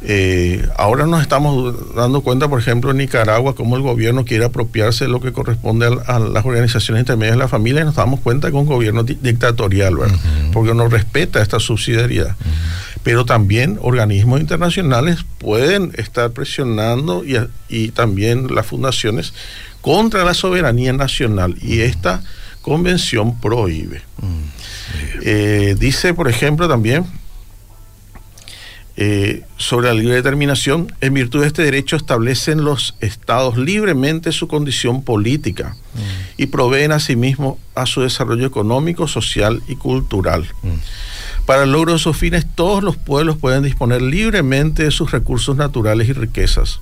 Eh, 0.00 0.68
ahora 0.76 1.06
nos 1.06 1.22
estamos 1.22 1.94
dando 1.94 2.20
cuenta, 2.20 2.48
por 2.48 2.60
ejemplo, 2.60 2.92
en 2.92 2.98
Nicaragua, 2.98 3.54
cómo 3.54 3.76
el 3.76 3.82
gobierno 3.82 4.24
quiere 4.24 4.44
apropiarse 4.44 5.04
de 5.04 5.10
lo 5.10 5.20
que 5.20 5.32
corresponde 5.32 5.86
a, 6.06 6.18
las 6.18 6.44
organizaciones 6.44 7.02
intermedias 7.02 7.36
de 7.36 7.42
la 7.42 7.48
familia 7.48 7.82
y 7.82 7.84
nos 7.84 7.96
damos 7.96 8.20
cuenta 8.20 8.48
que 8.50 8.56
es 8.56 8.60
un 8.60 8.68
gobierno 8.68 9.02
dictatorial, 9.02 9.96
porque 10.52 10.74
no 10.74 10.88
respeta 10.88 11.42
esta 11.42 11.58
subsidiariedad. 11.58 12.36
Pero 13.02 13.24
también 13.24 13.78
organismos 13.80 14.40
internacionales 14.40 15.24
pueden 15.38 15.92
estar 15.96 16.30
presionando 16.30 17.24
y, 17.68 17.88
también 17.88 18.54
las 18.54 18.66
fundaciones 18.66 19.32
contra 19.80 20.24
la 20.24 20.34
soberanía 20.34 20.92
nacional 20.92 21.56
y 21.60 21.80
esta 21.80 22.22
convención 22.62 23.40
prohíbe. 23.40 24.02
Eh, 25.22 25.74
dice, 25.78 26.14
por 26.14 26.28
ejemplo, 26.28 26.68
también 26.68 27.04
eh, 29.00 29.44
sobre 29.56 29.86
la 29.86 29.94
libre 29.94 30.16
determinación, 30.16 30.92
en 31.00 31.14
virtud 31.14 31.42
de 31.42 31.46
este 31.46 31.62
derecho 31.62 31.94
establecen 31.94 32.64
los 32.64 32.96
estados 32.98 33.56
libremente 33.56 34.32
su 34.32 34.48
condición 34.48 35.04
política 35.04 35.76
mm. 35.94 36.42
y 36.42 36.46
proveen 36.46 36.90
asimismo 36.90 37.60
a 37.76 37.86
su 37.86 38.00
desarrollo 38.00 38.44
económico, 38.44 39.06
social 39.06 39.62
y 39.68 39.76
cultural. 39.76 40.48
Mm. 40.64 41.46
Para 41.46 41.62
el 41.62 41.70
logro 41.70 41.92
de 41.92 42.00
sus 42.00 42.16
fines, 42.16 42.44
todos 42.56 42.82
los 42.82 42.96
pueblos 42.96 43.36
pueden 43.36 43.62
disponer 43.62 44.02
libremente 44.02 44.82
de 44.82 44.90
sus 44.90 45.12
recursos 45.12 45.56
naturales 45.56 46.08
y 46.08 46.12
riquezas, 46.12 46.80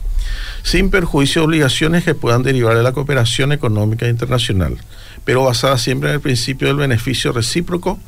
sin 0.62 0.88
perjuicio 0.88 1.42
de 1.42 1.48
obligaciones 1.48 2.02
que 2.02 2.14
puedan 2.14 2.42
derivar 2.42 2.78
de 2.78 2.82
la 2.82 2.92
cooperación 2.92 3.52
económica 3.52 4.08
internacional 4.08 4.78
pero 5.26 5.42
basada 5.42 5.76
siempre 5.76 6.08
en 6.08 6.14
el 6.14 6.20
principio 6.20 6.68
del 6.68 6.76
beneficio 6.76 7.32
recíproco 7.32 7.98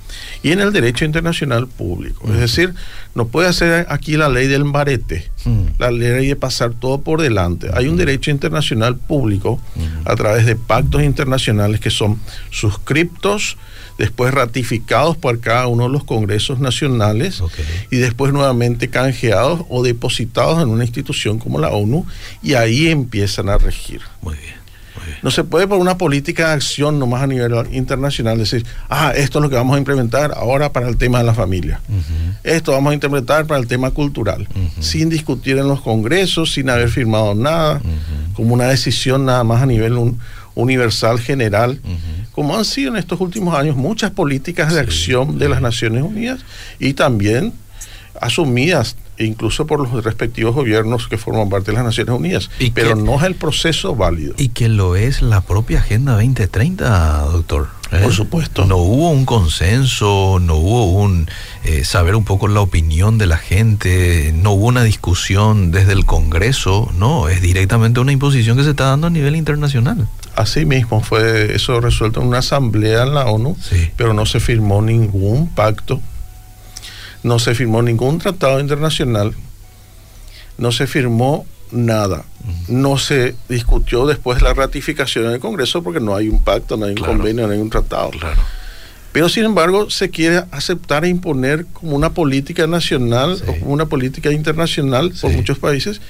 y 0.45 0.53
en 0.53 0.61
el 0.61 0.73
derecho 0.73 1.05
internacional 1.05 1.67
público. 1.67 2.33
Es 2.33 2.39
decir, 2.39 2.75
no 3.17 3.27
puede 3.27 3.49
hacer 3.49 3.87
aquí 3.91 4.17
la 4.17 4.29
ley 4.29 4.47
del 4.47 4.63
barete, 4.63 5.29
la 5.79 5.91
ley 5.91 6.29
de 6.29 6.37
pasar 6.37 6.75
todo 6.75 7.01
por 7.01 7.21
delante. 7.21 7.71
Hay 7.75 7.89
un 7.89 7.97
derecho 7.97 8.31
internacional 8.31 8.97
público 8.97 9.61
a 10.05 10.15
través 10.15 10.47
de 10.47 10.55
pactos 10.55 11.03
internacionales 11.03 11.81
que 11.81 11.91
son 11.91 12.21
suscriptos, 12.51 13.57
después 13.99 14.33
ratificados 14.33 15.17
por 15.17 15.41
cada 15.41 15.67
uno 15.67 15.89
de 15.89 15.91
los 15.91 16.05
congresos 16.05 16.61
nacionales 16.61 17.43
y 17.91 17.97
después 17.97 18.33
nuevamente 18.33 18.91
canjeados 18.91 19.63
o 19.69 19.83
depositados 19.83 20.63
en 20.63 20.69
una 20.69 20.85
institución 20.85 21.41
como 21.41 21.59
la 21.59 21.71
ONU 21.71 22.07
y 22.45 22.55
ahí 22.55 22.87
empiezan 22.87 23.49
a 23.49 23.59
regir. 23.59 24.03
Muy 24.23 24.37
bien. 24.37 24.68
No 25.23 25.31
se 25.31 25.45
puede 25.45 25.67
por 25.67 25.79
una 25.79 25.99
política 25.99 26.49
de 26.49 26.55
acción 26.55 26.99
nomás 26.99 27.23
a 27.23 27.27
nivel 27.27 27.53
internacional 27.73 28.39
decir, 28.39 28.65
ah, 28.89 29.13
esto 29.15 29.39
es 29.39 29.43
lo 29.43 29.51
que 29.51 29.57
vamos 29.57 29.77
a 29.77 29.79
implementar 29.79 30.33
ahora 30.37 30.73
para 30.73 30.89
el 30.89 30.97
tema 30.97 31.19
de 31.19 31.25
la 31.25 31.35
familia. 31.35 31.81
Esto 32.45 32.73
vamos 32.73 32.91
a 32.91 32.95
implementar 32.95 33.47
para 33.47 33.61
el 33.61 33.67
tema 33.67 33.91
cultural, 33.91 34.49
sin 34.81 35.09
discutir 35.09 35.59
en 35.59 35.69
los 35.69 35.81
congresos, 35.81 36.53
sin 36.53 36.71
haber 36.71 36.89
firmado 36.89 37.35
nada, 37.35 37.81
como 38.35 38.55
una 38.55 38.65
decisión 38.65 39.25
nada 39.25 39.45
más 39.45 39.63
a 39.63 39.67
nivel 39.67 40.15
universal 40.55 41.21
general, 41.21 41.81
como 42.33 42.57
han 42.57 42.65
sido 42.65 42.93
en 42.93 42.97
estos 42.99 43.21
últimos 43.21 43.55
años 43.55 43.77
muchas 43.77 44.11
políticas 44.11 44.73
de 44.73 44.81
acción 44.81 45.39
de 45.39 45.49
las 45.49 45.61
Naciones 45.61 46.03
Unidas 46.03 46.41
y 46.79 46.95
también 46.95 47.53
asumidas 48.21 48.97
incluso 49.19 49.67
por 49.67 49.81
los 49.81 50.05
respectivos 50.05 50.55
gobiernos 50.55 51.09
que 51.09 51.19
forman 51.19 51.49
parte 51.49 51.71
de 51.71 51.77
las 51.77 51.85
Naciones 51.85 52.15
Unidas. 52.15 52.51
pero 52.75 52.95
no 52.95 53.17
es 53.17 53.25
el 53.25 53.35
proceso 53.35 53.95
válido. 53.95 54.35
Y 54.37 54.51
que 54.51 54.69
lo 54.69 54.97
es 54.97 55.23
la 55.23 55.41
propia 55.41 55.79
Agenda 55.79 56.13
2030, 56.13 57.21
doctor. 57.33 57.69
¿eh? 57.93 58.01
Por 58.03 58.13
supuesto. 58.13 58.65
No 58.67 58.77
hubo 58.77 59.11
un 59.11 59.25
consenso, 59.25 60.39
no 60.41 60.57
hubo 60.57 60.93
un 60.93 61.29
eh, 61.65 61.85
saber 61.85 62.15
un 62.15 62.25
poco 62.25 62.49
la 62.49 62.61
opinión 62.61 63.19
de 63.19 63.27
la 63.27 63.39
gente, 63.39 64.33
no 64.35 64.53
hubo 64.53 64.67
una 64.67 64.83
discusión 64.83 65.71
desde 65.71 65.93
el 65.93 66.05
Congreso, 66.05 66.91
no, 66.97 67.29
es 67.29 67.41
directamente 67.41 68.01
una 68.01 68.13
imposición 68.13 68.57
que 68.57 68.65
se 68.65 68.71
está 68.71 68.87
dando 68.87 69.09
a 69.09 69.11
nivel 69.11 69.37
internacional. 69.37 70.09
Así 70.37 70.65
mismo 70.65 71.03
fue 71.03 71.57
eso 71.57 71.81
resuelto 71.81 72.21
en 72.21 72.29
una 72.29 72.39
asamblea 72.39 73.03
en 73.03 73.15
la 73.15 73.27
ONU, 73.27 73.57
pero 73.97 74.15
no 74.15 74.25
se 74.25 74.39
firmó 74.39 74.83
ningún 74.83 75.49
pacto 75.49 76.01
no 77.23 77.39
se 77.39 77.55
firmó 77.55 77.83
ningún 77.83 78.19
tratado 78.19 78.61
internacional, 78.61 79.35
no 80.57 80.73
se 80.73 80.87
firmó 80.87 81.47
nada. 81.71 82.25
No 82.69 82.99
se 82.99 83.35
discutió 83.49 84.07
después 84.07 84.43
la 84.43 84.55
ratificación 84.55 85.27
en 85.27 85.33
el 85.33 85.41
Congreso 85.41 85.83
porque 85.83 86.01
no 86.01 86.15
hay 86.15 86.29
un 86.29 86.43
pacto, 86.43 86.77
no 86.77 86.87
hay 86.87 86.93
un 86.93 86.99
convenio, 86.99 87.47
no 87.47 87.53
hay 87.53 87.61
un 87.61 87.71
tratado. 87.71 88.11
Claro. 88.11 88.41
Pero 89.13 89.29
sin 89.29 89.45
embargo 89.45 89.91
se 89.91 90.11
quiere 90.11 90.45
aceptar 90.51 91.05
e 91.05 91.09
imponer 91.09 91.67
como 91.73 91.97
una 91.97 92.11
política 92.11 92.67
nacional 92.67 93.43
o 93.47 93.59
como 93.59 93.73
una 93.73 93.87
política 93.87 94.33
internacional 94.33 95.13
por 95.21 95.33
muchos 95.33 95.59
países, 95.59 96.01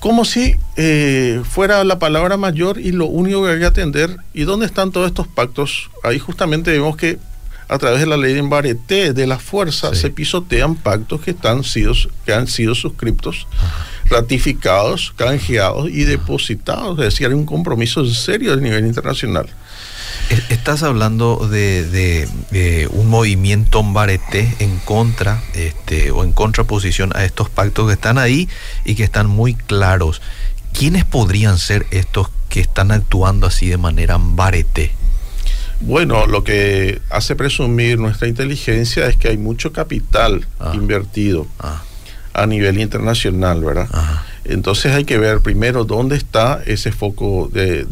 como 0.00 0.24
si 0.24 0.56
eh, 0.76 1.40
fuera 1.48 1.84
la 1.84 1.98
palabra 1.98 2.36
mayor 2.36 2.78
y 2.78 2.92
lo 2.92 3.06
único 3.06 3.44
que 3.44 3.50
hay 3.50 3.58
que 3.60 3.66
atender. 3.66 4.16
¿Y 4.34 4.42
dónde 4.42 4.66
están 4.66 4.90
todos 4.90 5.06
estos 5.06 5.28
pactos? 5.28 5.90
Ahí 6.02 6.18
justamente 6.18 6.72
vemos 6.72 6.96
que 6.96 7.18
a 7.72 7.78
través 7.78 8.00
de 8.00 8.06
la 8.06 8.18
ley 8.18 8.34
de 8.34 8.40
embarete 8.40 9.14
de 9.14 9.26
la 9.26 9.38
fuerza 9.38 9.94
se 9.94 10.10
pisotean 10.10 10.74
pactos 10.74 11.22
que, 11.22 11.30
están 11.30 11.64
sido, 11.64 11.94
que 12.26 12.34
han 12.34 12.46
sido 12.46 12.74
suscriptos, 12.74 13.46
ratificados, 14.10 15.14
canjeados 15.16 15.88
y 15.88 16.04
depositados. 16.04 16.98
Es 16.98 17.04
decir, 17.06 17.28
hay 17.28 17.32
un 17.32 17.46
compromiso 17.46 18.04
serio 18.04 18.52
a 18.52 18.56
nivel 18.56 18.84
internacional. 18.84 19.48
Estás 20.50 20.82
hablando 20.82 21.48
de, 21.48 22.28
un 22.92 23.08
movimiento 23.08 23.82
Mbareté 23.82 24.54
en 24.58 24.78
contra 24.80 25.42
este, 25.54 26.10
o 26.10 26.24
en 26.24 26.32
contraposición 26.32 27.12
a 27.16 27.24
estos 27.24 27.48
pactos 27.48 27.86
que 27.86 27.94
están 27.94 28.18
ahí 28.18 28.50
y 28.84 28.96
que 28.96 29.04
están 29.04 29.28
muy 29.28 29.54
claros. 29.54 30.20
¿Quiénes 30.74 31.06
podrían 31.06 31.56
ser 31.56 31.86
estos 31.90 32.28
que 32.50 32.60
están 32.60 32.92
actuando 32.92 33.46
así 33.46 33.70
de 33.70 33.78
manera 33.78 34.18
Mbareté? 34.18 34.92
Bueno, 35.82 36.26
lo 36.26 36.44
que 36.44 37.00
hace 37.10 37.36
presumir 37.36 37.98
nuestra 37.98 38.28
inteligencia 38.28 39.06
es 39.06 39.16
que 39.16 39.28
hay 39.28 39.38
mucho 39.38 39.72
capital 39.72 40.46
ah. 40.58 40.72
invertido 40.74 41.46
ah. 41.58 41.82
a 42.32 42.46
nivel 42.46 42.80
internacional, 42.80 43.62
¿verdad? 43.62 43.88
Entonces 44.44 44.92
hay 44.92 45.04
que 45.04 45.18
ver 45.18 45.40
primero 45.40 45.84
dónde 45.84 46.16
está 46.16 46.62
ese 46.66 46.90
foco 46.92 47.48
de 47.52 47.84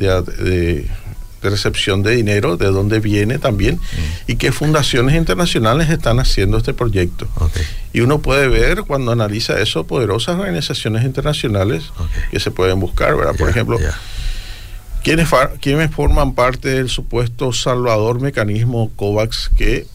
de 1.42 1.50
recepción 1.50 2.02
de 2.02 2.14
dinero, 2.14 2.56
de 2.56 2.66
dónde 2.66 3.00
viene 3.00 3.38
también, 3.38 3.76
mm. 3.76 4.30
y 4.30 4.36
qué 4.36 4.52
fundaciones 4.52 5.14
internacionales 5.14 5.88
están 5.90 6.20
haciendo 6.20 6.58
este 6.58 6.74
proyecto. 6.74 7.26
Y 7.92 8.00
uno 8.00 8.20
puede 8.20 8.48
ver 8.48 8.82
cuando 8.82 9.12
analiza 9.12 9.58
eso 9.60 9.86
poderosas 9.86 10.38
organizaciones 10.38 11.04
internacionales 11.04 11.84
que 12.30 12.40
se 12.40 12.50
pueden 12.50 12.78
buscar, 12.80 13.16
¿verdad? 13.16 13.34
Por 13.36 13.48
ejemplo, 13.48 13.78
¿quiénes, 15.02 15.28
¿quiénes 15.60 15.90
forman 15.90 16.34
parte 16.34 16.68
del 16.68 16.88
supuesto 16.88 17.52
salvador 17.52 18.20
mecanismo 18.20 18.90
COVAX 18.96 19.50
que 19.56 19.86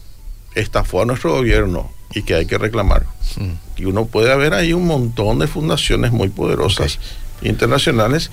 estafó 0.54 1.02
a 1.02 1.04
nuestro 1.04 1.32
gobierno 1.32 1.90
y 2.14 2.22
que 2.22 2.34
hay 2.34 2.46
que 2.46 2.58
reclamar? 2.58 3.04
Mm. 3.36 3.80
Y 3.80 3.84
uno 3.84 4.06
puede 4.06 4.34
ver 4.36 4.54
ahí 4.54 4.72
un 4.72 4.86
montón 4.86 5.38
de 5.38 5.46
fundaciones 5.46 6.12
muy 6.12 6.28
poderosas 6.28 6.98
internacionales 7.42 8.30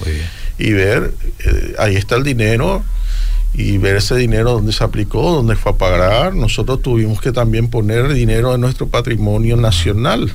y 0.57 0.71
ver, 0.71 1.13
eh, 1.39 1.75
ahí 1.77 1.95
está 1.95 2.15
el 2.15 2.23
dinero 2.23 2.83
y 3.53 3.77
ver 3.77 3.97
ese 3.97 4.15
dinero 4.15 4.53
dónde 4.53 4.73
se 4.73 4.83
aplicó, 4.83 5.31
dónde 5.31 5.55
fue 5.55 5.73
a 5.73 5.75
pagar. 5.75 6.33
Nosotros 6.33 6.81
tuvimos 6.81 7.21
que 7.21 7.31
también 7.31 7.69
poner 7.69 8.11
dinero 8.13 8.51
de 8.51 8.57
nuestro 8.57 8.87
patrimonio 8.87 9.57
nacional. 9.57 10.31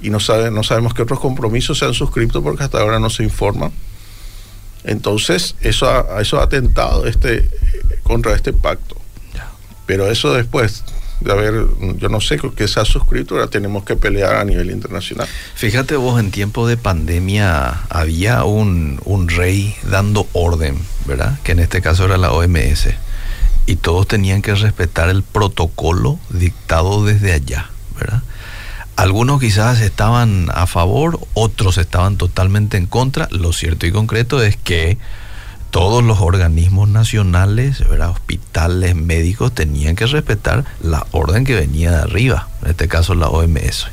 Y 0.00 0.10
no, 0.10 0.20
sabe, 0.20 0.50
no 0.50 0.62
sabemos 0.62 0.94
qué 0.94 1.02
otros 1.02 1.20
compromisos 1.20 1.78
se 1.78 1.84
han 1.84 1.94
suscrito 1.94 2.42
porque 2.42 2.64
hasta 2.64 2.78
ahora 2.80 2.98
no 2.98 3.10
se 3.10 3.22
informa. 3.22 3.70
Entonces, 4.88 5.54
eso 5.60 5.86
ha, 5.86 6.20
eso 6.20 6.40
ha 6.40 6.44
atentado 6.44 7.06
este, 7.06 7.48
contra 8.02 8.34
este 8.34 8.54
pacto. 8.54 8.96
Pero 9.84 10.10
eso 10.10 10.32
después 10.32 10.82
de 11.20 11.32
haber, 11.32 11.66
yo 11.96 12.08
no 12.08 12.20
sé 12.20 12.38
qué 12.56 12.68
se 12.68 12.80
ha 12.80 12.84
suscrito, 12.84 13.34
ahora 13.34 13.48
tenemos 13.48 13.84
que 13.84 13.96
pelear 13.96 14.36
a 14.36 14.44
nivel 14.44 14.70
internacional. 14.70 15.28
Fíjate 15.54 15.96
vos, 15.96 16.18
en 16.18 16.30
tiempo 16.30 16.66
de 16.66 16.78
pandemia 16.78 17.82
había 17.90 18.44
un, 18.44 18.98
un 19.04 19.28
rey 19.28 19.76
dando 19.90 20.26
orden, 20.32 20.78
¿verdad? 21.06 21.38
Que 21.42 21.52
en 21.52 21.58
este 21.58 21.82
caso 21.82 22.06
era 22.06 22.16
la 22.16 22.32
OMS. 22.32 22.88
Y 23.66 23.76
todos 23.76 24.08
tenían 24.08 24.40
que 24.40 24.54
respetar 24.54 25.10
el 25.10 25.22
protocolo 25.22 26.18
dictado 26.30 27.04
desde 27.04 27.32
allá, 27.32 27.70
¿verdad? 27.98 28.22
Algunos 28.98 29.38
quizás 29.38 29.80
estaban 29.80 30.48
a 30.52 30.66
favor, 30.66 31.20
otros 31.32 31.78
estaban 31.78 32.16
totalmente 32.16 32.76
en 32.76 32.86
contra. 32.86 33.28
Lo 33.30 33.52
cierto 33.52 33.86
y 33.86 33.92
concreto 33.92 34.42
es 34.42 34.56
que 34.56 34.98
todos 35.70 36.02
los 36.02 36.18
organismos 36.20 36.88
nacionales, 36.88 37.80
hospitales, 37.80 38.96
médicos, 38.96 39.54
tenían 39.54 39.94
que 39.94 40.06
respetar 40.06 40.64
la 40.82 41.06
orden 41.12 41.44
que 41.44 41.54
venía 41.54 41.92
de 41.92 41.98
arriba, 41.98 42.48
en 42.64 42.70
este 42.70 42.88
caso 42.88 43.14
la 43.14 43.28
OMS. 43.28 43.86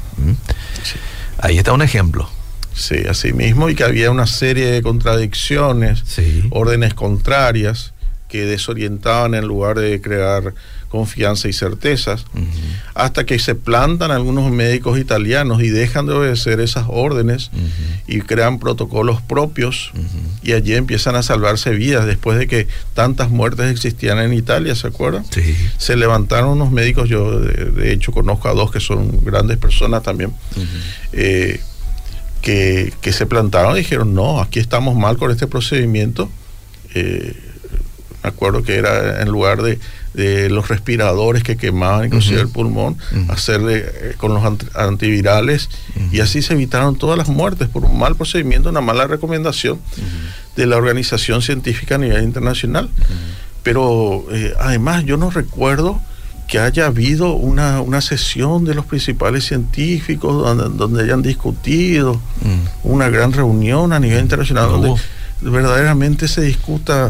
Ahí 1.38 1.59
está 1.59 1.71
un 1.74 1.83
ejemplo. 1.83 2.27
Sí, 2.74 3.03
así 3.07 3.31
mismo, 3.31 3.69
y 3.69 3.75
que 3.75 3.83
había 3.83 4.09
una 4.09 4.25
serie 4.25 4.71
de 4.71 4.81
contradicciones, 4.81 6.03
órdenes 6.50 6.95
contrarias 6.95 7.93
que 8.27 8.45
desorientaban 8.45 9.35
en 9.35 9.45
lugar 9.45 9.77
de 9.77 10.01
crear 10.01 10.55
confianza 10.96 11.50
y 11.50 11.54
certezas, 11.54 12.25
hasta 12.94 13.25
que 13.25 13.38
se 13.38 13.54
plantan 13.54 14.12
algunos 14.12 14.50
médicos 14.50 14.98
italianos 14.98 15.62
y 15.62 15.68
dejan 15.68 16.06
de 16.06 16.14
obedecer 16.14 16.62
esas 16.62 16.86
órdenes 16.88 17.52
y 18.08 18.22
crean 18.22 18.60
protocolos 18.60 19.22
propios 19.22 19.92
y 20.42 20.53
allí 20.53 20.74
empiezan 20.74 21.16
a 21.16 21.24
salvarse 21.24 21.72
vidas 21.72 22.05
después 22.05 22.40
de 22.40 22.48
que 22.48 22.68
tantas 22.94 23.29
muertes 23.29 23.70
existían 23.72 24.20
en 24.20 24.31
Italia, 24.34 24.74
¿se 24.74 24.88
acuerdan? 24.88 25.25
Se 25.77 25.98
levantaron 25.98 26.51
unos 26.51 26.72
médicos, 26.72 27.10
yo 27.10 27.40
de, 27.42 27.92
hecho 27.92 28.14
conozco 28.14 28.48
a 28.48 28.53
dos 28.53 28.72
que 28.72 28.79
son 28.79 29.24
grandes 29.25 29.58
personas 29.58 30.01
también, 30.01 30.31
eh, 31.12 31.60
que, 32.42 32.94
que, 33.01 33.12
se 33.12 33.25
plantaron 33.25 33.75
y 33.75 33.79
dijeron, 33.79 34.14
no, 34.14 34.40
aquí 34.40 34.60
estamos 34.60 34.96
mal 34.96 35.18
con 35.18 35.29
este 35.31 35.48
procedimiento. 35.48 36.29
Eh, 36.94 37.45
acuerdo 38.27 38.64
que 38.64 38.75
era 38.75 39.22
en 39.22 39.29
lugar 39.29 39.61
de 39.61 39.79
de 40.16 40.50
los 40.50 40.70
respiradores 40.70 41.44
que 41.44 41.57
quemaban 41.57 42.05
inclusive 42.05 42.40
el 42.40 42.48
pulmón, 42.48 42.98
hacerle 43.27 43.83
eh, 43.85 44.14
con 44.18 44.33
los 44.33 44.44
antivirales. 44.74 45.70
Y 46.11 46.22
así 46.22 46.42
se 46.42 46.53
evitaron 46.53 46.96
todas 46.96 47.18
las 47.18 47.27
muertes 47.27 47.68
por 47.68 47.83
un 47.83 48.00
mal 48.00 48.16
procedimiento, 48.16 48.70
una 48.70 48.81
mala 48.81 49.07
recomendación 49.07 49.79
de 50.55 50.66
la 50.66 50.77
organización 50.77 51.42
científica 51.42 51.96
a 51.96 51.98
nivel 51.98 52.24
internacional. 52.24 52.90
Pero 53.61 54.25
eh, 54.31 54.53
además 54.59 55.03
yo 55.03 55.18
no 55.18 55.29
recuerdo 55.29 56.00
que 56.48 56.59
haya 56.59 56.85
habido 56.85 57.33
una, 57.33 57.81
una 57.81 58.01
sesión 58.01 58.66
de 58.66 58.75
los 58.75 58.85
principales 58.85 59.46
científicos 59.46 60.44
donde, 60.44 60.77
donde 60.77 61.03
hayan 61.03 61.24
discutido 61.24 62.22
una 62.83 63.09
gran 63.09 63.33
reunión 63.33 63.92
a 63.92 64.00
nivel 64.00 64.20
internacional 64.22 64.70
donde 64.70 64.94
verdaderamente 65.42 66.27
se 66.27 66.42
discuta 66.42 67.09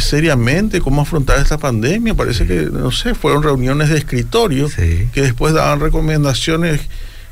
seriamente 0.00 0.80
cómo 0.80 1.02
afrontar 1.02 1.38
esta 1.38 1.58
pandemia. 1.58 2.14
Parece 2.14 2.46
que, 2.46 2.68
no 2.72 2.90
sé, 2.90 3.14
fueron 3.14 3.42
reuniones 3.42 3.90
de 3.90 3.98
escritorio 3.98 4.68
que 4.76 5.22
después 5.22 5.54
daban 5.54 5.80
recomendaciones 5.80 6.80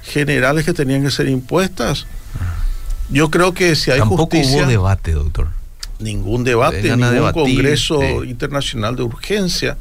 generales 0.02 0.64
que 0.64 0.72
tenían 0.72 1.02
que 1.02 1.10
ser 1.10 1.28
impuestas. 1.28 2.06
Yo 3.10 3.30
creo 3.30 3.52
que 3.54 3.76
si 3.76 3.90
hay 3.90 3.98
Tampoco 3.98 4.36
hubo 4.36 4.66
debate, 4.66 5.12
doctor. 5.12 5.48
Ningún 5.98 6.44
debate, 6.44 6.96
ningún 6.96 7.32
congreso 7.32 8.24
internacional 8.24 8.96
de 8.96 9.02
urgencia. 9.02 9.76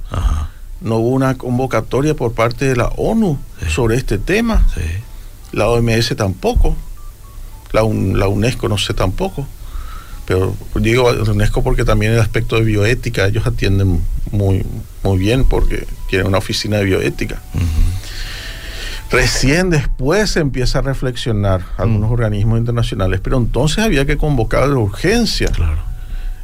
No 0.82 0.98
hubo 0.98 1.10
una 1.10 1.36
convocatoria 1.36 2.14
por 2.14 2.34
parte 2.34 2.66
de 2.66 2.76
la 2.76 2.88
ONU 2.98 3.40
sobre 3.70 3.96
este 3.96 4.18
tema. 4.18 4.66
La 5.52 5.68
OMS 5.70 6.16
tampoco. 6.16 6.76
La, 7.72 7.82
la 7.82 8.28
UNESCO 8.28 8.70
no 8.70 8.78
sé 8.78 8.94
tampoco 8.94 9.48
pero 10.26 10.56
digo 10.76 11.10
UNESCO 11.10 11.64
porque 11.64 11.84
también 11.84 12.14
el 12.14 12.20
aspecto 12.20 12.56
de 12.56 12.64
bioética 12.64 13.28
ellos 13.28 13.46
atienden 13.46 14.02
muy, 14.32 14.66
muy 15.04 15.18
bien 15.18 15.46
porque 15.46 15.86
tienen 16.10 16.28
una 16.28 16.38
oficina 16.38 16.78
de 16.78 16.86
bioética. 16.86 17.42
Recién 19.12 19.70
después 19.70 20.32
se 20.32 20.40
empieza 20.40 20.80
a 20.80 20.82
reflexionar 20.82 21.62
algunos 21.78 22.10
mm. 22.10 22.14
organismos 22.14 22.58
internacionales, 22.58 23.20
pero 23.24 23.38
entonces 23.38 23.80
había 23.84 24.06
que 24.06 24.18
convocar 24.18 24.68
de 24.68 24.74
urgencia. 24.74 25.50
Claro. 25.50 25.84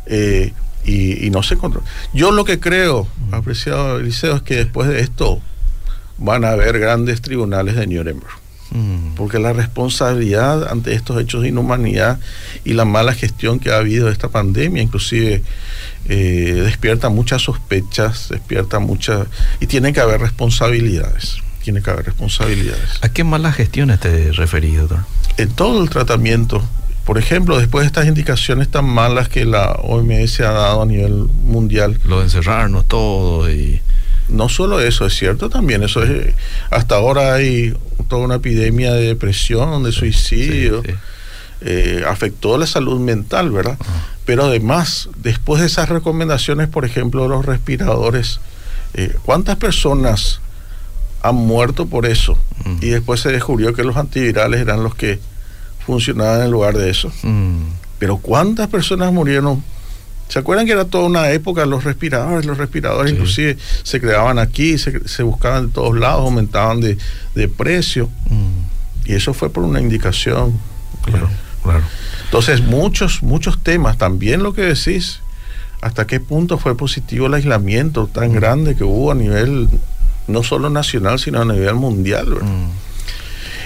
Eh, 0.06 0.54
y, 0.86 1.30
no 1.32 1.44
se 1.44 1.58
controla. 1.58 1.88
Yo 2.13 2.32
lo 2.32 2.46
que 2.46 2.60
creo, 2.60 3.08
mm. 3.30 3.34
apreciado 3.34 4.00
Eliseo, 4.00 4.36
es 4.36 4.42
que 4.44 4.56
después 4.56 4.88
de 4.88 5.00
esto 5.00 5.42
van 6.18 6.46
a 6.46 6.52
haber 6.52 6.80
grandes 6.80 7.22
tribunales 7.22 7.76
de 7.76 7.88
Nuremberg. 7.88 8.38
Mm. 8.72 9.16
Porque 9.16 9.40
la 9.40 9.54
responsabilidad 9.54 10.68
ante 10.70 10.94
estos 10.94 11.20
hechos 11.22 11.42
de 11.42 11.50
inhumanidad 11.50 12.20
y 12.64 12.74
la 12.74 12.86
mala 12.86 13.14
gestión 13.14 13.60
que 13.60 13.72
ha 13.72 13.78
habido 13.78 14.08
de 14.08 14.14
esta 14.14 14.30
pandemia, 14.30 14.82
inclusive 14.82 15.44
eh, 16.06 16.62
despierta 16.64 17.10
muchas 17.10 17.42
sospechas, 17.42 18.30
despierta 18.30 18.80
muchas... 18.80 19.28
y 19.60 19.68
tiene 19.68 19.94
que 19.94 20.00
haber 20.00 20.22
responsabilidades. 20.22 21.38
Tiene 21.64 21.82
que 21.82 21.90
haber 21.90 22.06
responsabilidades. 22.06 23.00
¿A 23.02 23.10
qué 23.10 23.24
mala 23.24 23.52
gestión 23.52 23.92
esté 23.92 24.32
referido, 24.32 24.88
doctor? 24.88 25.06
En 25.38 25.50
todo 25.52 25.84
el 25.84 25.90
tratamiento. 25.90 26.64
Por 27.06 27.18
ejemplo, 27.18 27.58
después 27.58 27.84
de 27.84 27.88
estas 27.88 28.08
indicaciones 28.08 28.70
tan 28.70 28.86
malas 28.86 29.30
que 29.30 29.46
la 29.46 29.72
OMS 29.72 30.40
ha 30.42 30.52
dado 30.52 30.84
a 30.84 30.86
nivel 30.86 31.28
mundial. 31.44 32.00
Lo 32.06 32.20
de 32.20 32.26
encerrarnos 32.26 32.88
todo 32.88 33.52
y 33.52 33.82
no 34.30 34.50
solo 34.50 34.80
eso, 34.80 35.06
es 35.06 35.13
cierto 35.15 35.50
también, 35.50 35.84
eso 35.84 36.04
es, 36.04 36.34
hasta 36.70 36.96
ahora 36.96 37.34
hay 37.36 37.74
toda 38.08 38.24
una 38.24 38.36
epidemia 38.36 38.94
de 38.94 39.08
depresión, 39.08 39.84
de 39.84 39.92
suicidio, 39.92 40.84
eh, 41.62 42.04
afectó 42.08 42.58
la 42.58 42.68
salud 42.68 43.00
mental, 43.00 43.52
¿verdad? 43.52 43.78
Pero 44.26 44.46
además, 44.46 45.10
después 45.18 45.62
de 45.62 45.68
esas 45.68 45.89
recomendaciones, 45.89 46.68
por 46.68 46.86
ejemplo, 46.86 47.24
de 47.24 47.30
los 47.30 47.46
respiradores, 47.46 48.39
eh, 48.94 49.15
¿cuántas 49.24 49.58
personas 49.58 50.42
han 51.22 51.36
muerto 51.36 51.88
por 51.88 52.06
eso? 52.06 52.38
Y 52.82 52.89
después 52.89 53.22
se 53.22 53.32
descubrió 53.32 53.74
que 53.74 53.84
los 53.84 53.98
antivirales 53.98 54.62
eran 54.62 54.84
los 54.84 54.96
que 54.96 55.20
funcionaban 55.86 56.44
en 56.44 56.52
lugar 56.52 56.78
de 56.78 56.89
eso. 56.89 57.12
Pero 57.98 58.18
¿cuántas 58.18 58.68
personas 58.68 59.12
murieron? 59.12 59.63
¿Se 60.30 60.38
acuerdan 60.38 60.68
que 60.68 60.74
era 60.74 60.86
toda 60.86 61.06
una 61.06 61.32
época 61.32 61.65
los 61.65 61.84
respiradores? 61.84 62.46
Los 62.46 62.60
respiradores 62.60 63.12
inclusive 63.12 63.58
se 63.84 64.00
creaban 64.00 64.38
aquí, 64.38 64.78
se, 64.78 65.24
buscaban 65.24 65.68
de 65.68 65.74
todos 65.74 65.98
lados, 65.98 66.22
aumentaban 66.22 66.80
de, 66.82 66.98
precio. 67.58 68.10
Mm. 68.30 69.10
Y 69.10 69.15
eso 69.15 69.34
fue 69.34 69.50
por 69.50 69.63
una 69.63 69.82
indicación. 69.82 70.60
Claro, 71.04 71.30
claro. 71.63 71.84
Entonces, 72.26 72.62
muchos, 72.62 73.24
muchos 73.24 73.63
temas, 73.63 73.98
también 73.98 74.44
lo 74.44 74.54
que 74.54 74.62
decís, 74.62 75.22
hasta 75.82 76.06
qué 76.06 76.20
punto 76.20 76.60
fue 76.60 76.78
positivo 76.78 77.26
el 77.26 77.34
aislamiento 77.34 78.06
tan 78.06 78.32
grande 78.32 78.76
que 78.76 78.84
hubo 78.84 79.12
a 79.12 79.15
nivel 79.15 79.68
no 80.28 80.44
solo 80.44 80.70
nacional, 80.70 81.18
sino 81.18 81.42
a 81.42 81.46
nivel 81.46 81.74
mundial. 81.74 82.38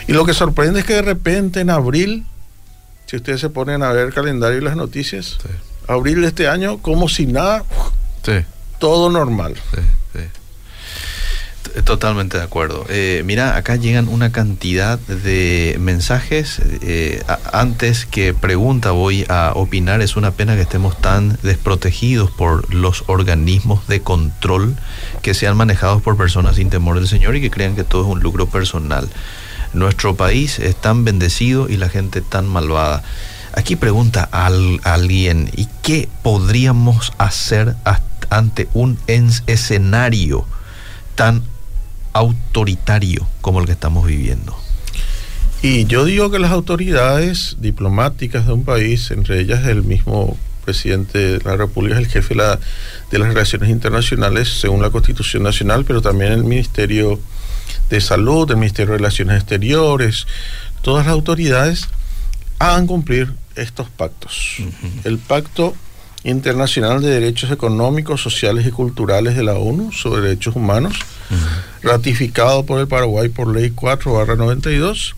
Y 0.07 0.13
lo 0.13 0.25
que 0.25 0.33
sorprende 0.33 0.79
es 0.79 0.85
que 0.85 0.93
de 0.93 1.01
repente 1.01 1.59
en 1.59 1.69
abril, 1.69 2.25
si 3.05 3.17
ustedes 3.17 3.41
se 3.41 3.49
ponen 3.49 3.83
a 3.83 3.91
ver 3.91 4.07
el 4.07 4.13
calendario 4.13 4.59
y 4.59 4.61
las 4.61 4.77
noticias, 4.77 5.37
abril 5.87 6.21
de 6.21 6.27
este 6.27 6.47
año, 6.47 6.77
como 6.79 7.09
si 7.09 7.25
nada, 7.25 7.63
todo 8.79 9.09
normal. 9.09 9.55
Totalmente 11.85 12.37
de 12.37 12.43
acuerdo. 12.43 12.85
Eh, 12.87 13.23
mira, 13.25 13.55
acá 13.57 13.77
llegan 13.77 14.07
una 14.07 14.31
cantidad 14.31 14.99
de 14.99 15.75
mensajes. 15.79 16.61
Eh, 16.81 17.23
antes 17.51 18.05
que 18.05 18.33
pregunta 18.35 18.91
voy 18.91 19.25
a 19.27 19.53
opinar, 19.55 20.01
es 20.01 20.15
una 20.15 20.31
pena 20.31 20.55
que 20.55 20.61
estemos 20.61 20.95
tan 21.01 21.39
desprotegidos 21.41 22.29
por 22.29 22.71
los 22.71 23.03
organismos 23.07 23.87
de 23.87 24.01
control 24.01 24.75
que 25.23 25.33
sean 25.33 25.57
manejados 25.57 26.03
por 26.03 26.15
personas 26.15 26.57
sin 26.57 26.69
temor 26.69 26.97
del 26.99 27.07
Señor 27.07 27.35
y 27.35 27.41
que 27.41 27.49
crean 27.49 27.75
que 27.75 27.83
todo 27.83 28.03
es 28.03 28.07
un 28.07 28.19
lucro 28.19 28.45
personal. 28.45 29.09
Nuestro 29.73 30.15
país 30.15 30.59
es 30.59 30.75
tan 30.75 31.03
bendecido 31.03 31.69
y 31.69 31.77
la 31.77 31.89
gente 31.89 32.21
tan 32.21 32.47
malvada. 32.47 33.01
Aquí 33.55 33.75
pregunta 33.75 34.27
a 34.31 34.47
alguien, 34.83 35.51
¿y 35.55 35.67
qué 35.83 36.09
podríamos 36.23 37.13
hacer 37.19 37.75
ante 38.29 38.67
un 38.73 38.97
escenario 39.07 40.45
tan 41.13 41.43
autoritario 42.13 43.27
como 43.41 43.59
el 43.59 43.67
que 43.67 43.73
estamos 43.73 44.07
viviendo? 44.07 44.57
Y 45.61 45.85
yo 45.85 46.03
digo 46.03 46.31
que 46.31 46.39
las 46.39 46.51
autoridades 46.51 47.57
diplomáticas 47.59 48.47
de 48.47 48.53
un 48.53 48.65
país, 48.65 49.11
entre 49.11 49.39
ellas 49.39 49.65
el 49.67 49.83
mismo 49.83 50.35
presidente 50.65 51.19
de 51.19 51.39
la 51.43 51.55
República, 51.55 51.99
el 51.99 52.07
jefe 52.07 52.33
de, 52.33 52.57
de 53.11 53.19
las 53.19 53.27
relaciones 53.27 53.69
internacionales, 53.69 54.49
según 54.49 54.81
la 54.81 54.89
Constitución 54.89 55.43
Nacional, 55.43 55.85
pero 55.85 56.01
también 56.01 56.31
el 56.31 56.43
Ministerio 56.43 57.19
de 57.89 58.01
Salud, 58.01 58.49
el 58.49 58.57
Ministerio 58.57 58.93
de 58.93 58.97
Relaciones 58.97 59.37
Exteriores, 59.37 60.25
todas 60.81 61.05
las 61.05 61.13
autoridades 61.13 61.87
hagan 62.59 62.87
cumplir 62.87 63.33
estos 63.55 63.89
pactos. 63.89 64.57
El 65.03 65.17
pacto 65.17 65.75
internacional 66.23 67.01
de 67.01 67.09
derechos 67.09 67.51
económicos, 67.51 68.21
sociales 68.21 68.65
y 68.65 68.71
culturales 68.71 69.35
de 69.35 69.43
la 69.43 69.55
ONU 69.55 69.91
sobre 69.91 70.21
derechos 70.21 70.55
humanos, 70.55 70.93
ratificado 71.81 72.65
por 72.65 72.79
el 72.79 72.87
Paraguay 72.87 73.29
por 73.29 73.53
ley 73.53 73.71
4-92, 73.71 75.15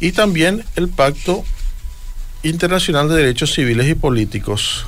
y 0.00 0.12
también 0.12 0.64
el 0.76 0.88
Pacto 0.88 1.44
Internacional 2.42 3.08
de 3.08 3.16
Derechos 3.16 3.54
Civiles 3.54 3.88
y 3.88 3.94
Políticos 3.94 4.86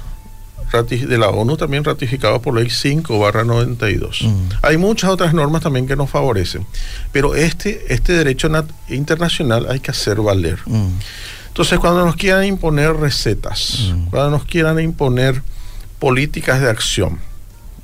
de 0.71 1.19
la 1.19 1.29
ONU, 1.29 1.57
también 1.57 1.83
ratificado 1.83 2.43
por 2.43 2.55
ley 2.55 2.67
5-92. 2.67 4.31
Hay 4.63 4.77
muchas 4.77 5.11
otras 5.11 5.33
normas 5.33 5.63
también 5.63 5.87
que 5.87 5.97
nos 5.97 6.11
favorecen, 6.11 6.67
pero 7.11 7.35
este, 7.35 7.93
este 7.93 8.13
derecho 8.13 8.51
internacional 8.89 9.67
hay 9.71 9.81
que 9.81 9.91
hacer 9.91 10.21
valer. 10.21 10.59
Entonces, 11.59 11.81
cuando 11.81 12.07
nos 12.07 12.15
quieran 12.15 12.45
imponer 12.45 12.95
recetas, 12.95 13.93
cuando 14.11 14.31
nos 14.31 14.45
quieran 14.45 14.79
imponer 14.79 15.43
políticas 15.99 16.61
de 16.61 16.71
acción, 16.71 17.19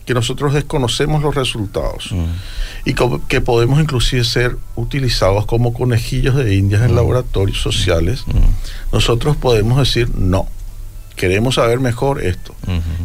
que 0.07 0.15
nosotros 0.15 0.55
desconocemos 0.55 1.21
los 1.25 1.35
resultados 1.35 2.13
mm. 2.13 2.89
y 2.89 2.95
que 3.27 3.41
podemos 3.41 3.81
inclusive 3.81 4.23
ser 4.23 4.57
utilizados 4.77 5.45
como 5.47 5.75
conejillos 5.75 6.37
de 6.37 6.55
indias 6.55 6.83
en 6.83 6.93
mm. 6.93 6.95
laboratorios 6.95 7.61
sociales, 7.61 8.23
mm. 8.29 8.93
nosotros 8.93 9.37
podemos 9.37 9.77
decir 9.77 10.09
no. 10.17 10.47
Queremos 11.17 11.57
saber 11.57 11.81
mejor 11.81 12.23
esto. 12.23 12.55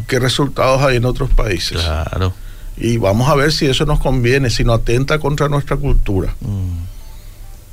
¿Qué 0.06 0.20
resultados 0.20 0.82
hay 0.82 0.98
en 0.98 1.04
otros 1.04 1.30
países? 1.30 1.78
Claro. 1.82 2.32
Y 2.76 2.96
vamos 2.96 3.28
a 3.28 3.34
ver 3.34 3.50
si 3.50 3.66
eso 3.66 3.86
nos 3.86 3.98
conviene, 3.98 4.50
si 4.50 4.62
no 4.62 4.72
atenta 4.72 5.18
contra 5.18 5.48
nuestra 5.48 5.76
cultura. 5.76 6.32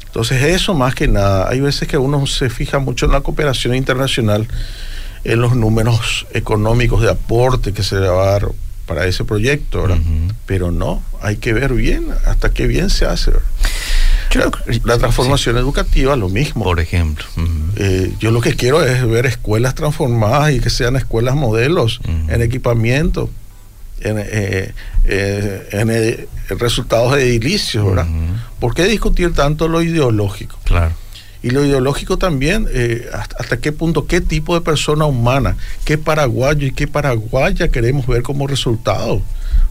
Entonces 0.07 0.41
eso 0.43 0.73
más 0.73 0.95
que 0.95 1.07
nada, 1.07 1.47
hay 1.49 1.59
veces 1.59 1.87
que 1.87 1.97
uno 1.97 2.25
se 2.27 2.49
fija 2.49 2.79
mucho 2.79 3.05
en 3.05 3.11
la 3.11 3.21
cooperación 3.21 3.75
internacional, 3.75 4.47
en 5.23 5.41
los 5.41 5.55
números 5.55 6.25
económicos 6.33 7.01
de 7.01 7.11
aporte 7.11 7.73
que 7.73 7.83
se 7.83 7.99
le 7.99 8.07
va 8.07 8.23
a 8.23 8.31
dar 8.31 8.49
para 8.87 9.05
ese 9.05 9.25
proyecto, 9.25 9.85
Pero 10.45 10.71
no, 10.71 11.03
hay 11.21 11.35
que 11.37 11.53
ver 11.53 11.73
bien 11.73 12.07
hasta 12.25 12.51
qué 12.51 12.67
bien 12.67 12.89
se 12.89 13.05
hace. 13.05 13.33
la, 14.83 14.97
transformación 14.97 15.57
educativa, 15.57 16.15
lo 16.15 16.29
mismo. 16.29 16.63
Por 16.63 16.79
ejemplo. 16.79 17.25
Eh, 17.75 18.13
yo 18.19 18.31
lo 18.31 18.39
que 18.41 18.55
quiero 18.55 18.81
es 18.83 19.05
ver 19.05 19.25
escuelas 19.25 19.75
transformadas 19.75 20.53
y 20.53 20.59
que 20.61 20.69
sean 20.69 20.95
escuelas 20.95 21.35
modelos 21.35 21.99
en 22.29 22.41
equipamiento, 22.41 23.29
en, 24.01 24.17
eh, 24.19 24.73
eh, 25.05 26.27
en 26.49 26.57
resultados 26.59 27.17
edilicios, 27.17 27.85
¿verdad? 27.85 28.07
¿Por 28.59 28.73
qué 28.73 28.85
discutir 28.85 29.33
tanto 29.33 29.67
lo 29.67 29.81
ideológico? 29.81 30.57
Claro 30.63 30.93
y 31.43 31.51
lo 31.51 31.63
ideológico 31.63 32.17
también, 32.17 32.67
eh, 32.71 33.09
hasta, 33.13 33.57
qué 33.57 33.71
punto, 33.71 34.07
qué 34.07 34.21
tipo 34.21 34.55
de 34.55 34.61
persona 34.61 35.05
humana, 35.05 35.55
qué 35.85 35.97
paraguayo 35.97 36.67
y 36.67 36.71
qué 36.71 36.87
paraguaya 36.87 37.69
queremos 37.69 38.07
ver 38.07 38.23
como 38.23 38.47
resultado, 38.47 39.21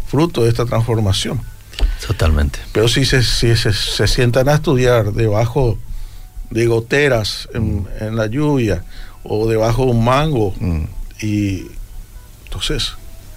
fruto 0.06 0.44
de 0.44 0.50
esta 0.50 0.64
transformación. 0.64 1.40
Totalmente. 2.06 2.58
Pero 2.72 2.88
si 2.88 3.04
se, 3.04 3.22
si 3.22 3.54
se, 3.56 4.06
sientan 4.06 4.48
a 4.48 4.54
estudiar 4.54 5.12
debajo 5.12 5.78
de 6.50 6.66
goteras 6.66 7.48
en, 7.52 7.82
mm. 7.82 8.14
la 8.14 8.26
lluvia 8.26 8.84
o 9.24 9.48
debajo 9.48 9.84
de 9.84 9.90
un 9.90 10.04
mango, 10.04 10.54
mm. 10.58 10.84
y 11.20 11.66
entonces 12.44 12.92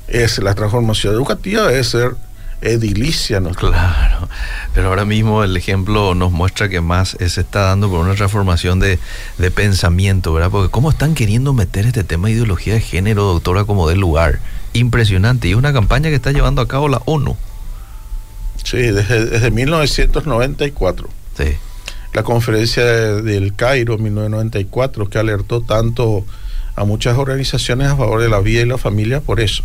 es 0.09 0.39
la 0.39 0.55
transformación 0.55 1.13
educativa 1.13 1.67
debe 1.67 1.83
ser 1.83 2.15
edilicia. 2.61 3.39
¿no? 3.39 3.51
Claro, 3.51 4.27
pero 4.73 4.87
ahora 4.89 5.05
mismo 5.05 5.43
el 5.43 5.55
ejemplo 5.55 6.15
nos 6.15 6.31
muestra 6.31 6.69
que 6.69 6.81
más 6.81 7.17
se 7.19 7.41
está 7.41 7.61
dando 7.61 7.89
por 7.89 7.99
una 7.99 8.15
transformación 8.15 8.79
de, 8.79 8.99
pensamiento, 9.51 10.33
¿verdad? 10.33 10.51
Porque 10.51 10.69
cómo 10.69 10.89
están 10.89 11.15
queriendo 11.15 11.53
meter 11.53 11.85
este 11.85 12.03
tema 12.03 12.27
de 12.27 12.35
ideología 12.35 12.73
de 12.73 12.81
género, 12.81 13.23
doctora, 13.23 13.63
como 13.63 13.87
del 13.87 13.99
lugar. 13.99 14.39
Impresionante. 14.73 15.47
Y 15.47 15.51
es 15.51 15.57
una 15.57 15.73
campaña 15.73 16.09
que 16.09 16.15
está 16.15 16.31
llevando 16.31 16.61
a 16.61 16.67
cabo 16.67 16.89
la 16.89 17.01
ONU. 17.05 17.35
Sí, 18.63 18.77
desde, 18.77 19.25
desde 19.25 19.51
1994. 19.51 21.09
Sí. 21.37 21.45
La 22.13 22.23
conferencia 22.23 22.83
del 22.83 23.55
Cairo, 23.55 23.97
1994, 23.97 25.09
que 25.09 25.17
alertó 25.17 25.61
tanto 25.61 26.25
a 26.79 26.85
muchas 26.85 27.17
organizaciones 27.17 27.89
a 27.89 27.97
favor 27.97 28.21
de 28.21 28.29
la 28.29 28.39
vida 28.39 28.61
y 28.61 28.65
la 28.65 28.77
familia 28.77 29.19
por 29.19 29.41
eso. 29.41 29.63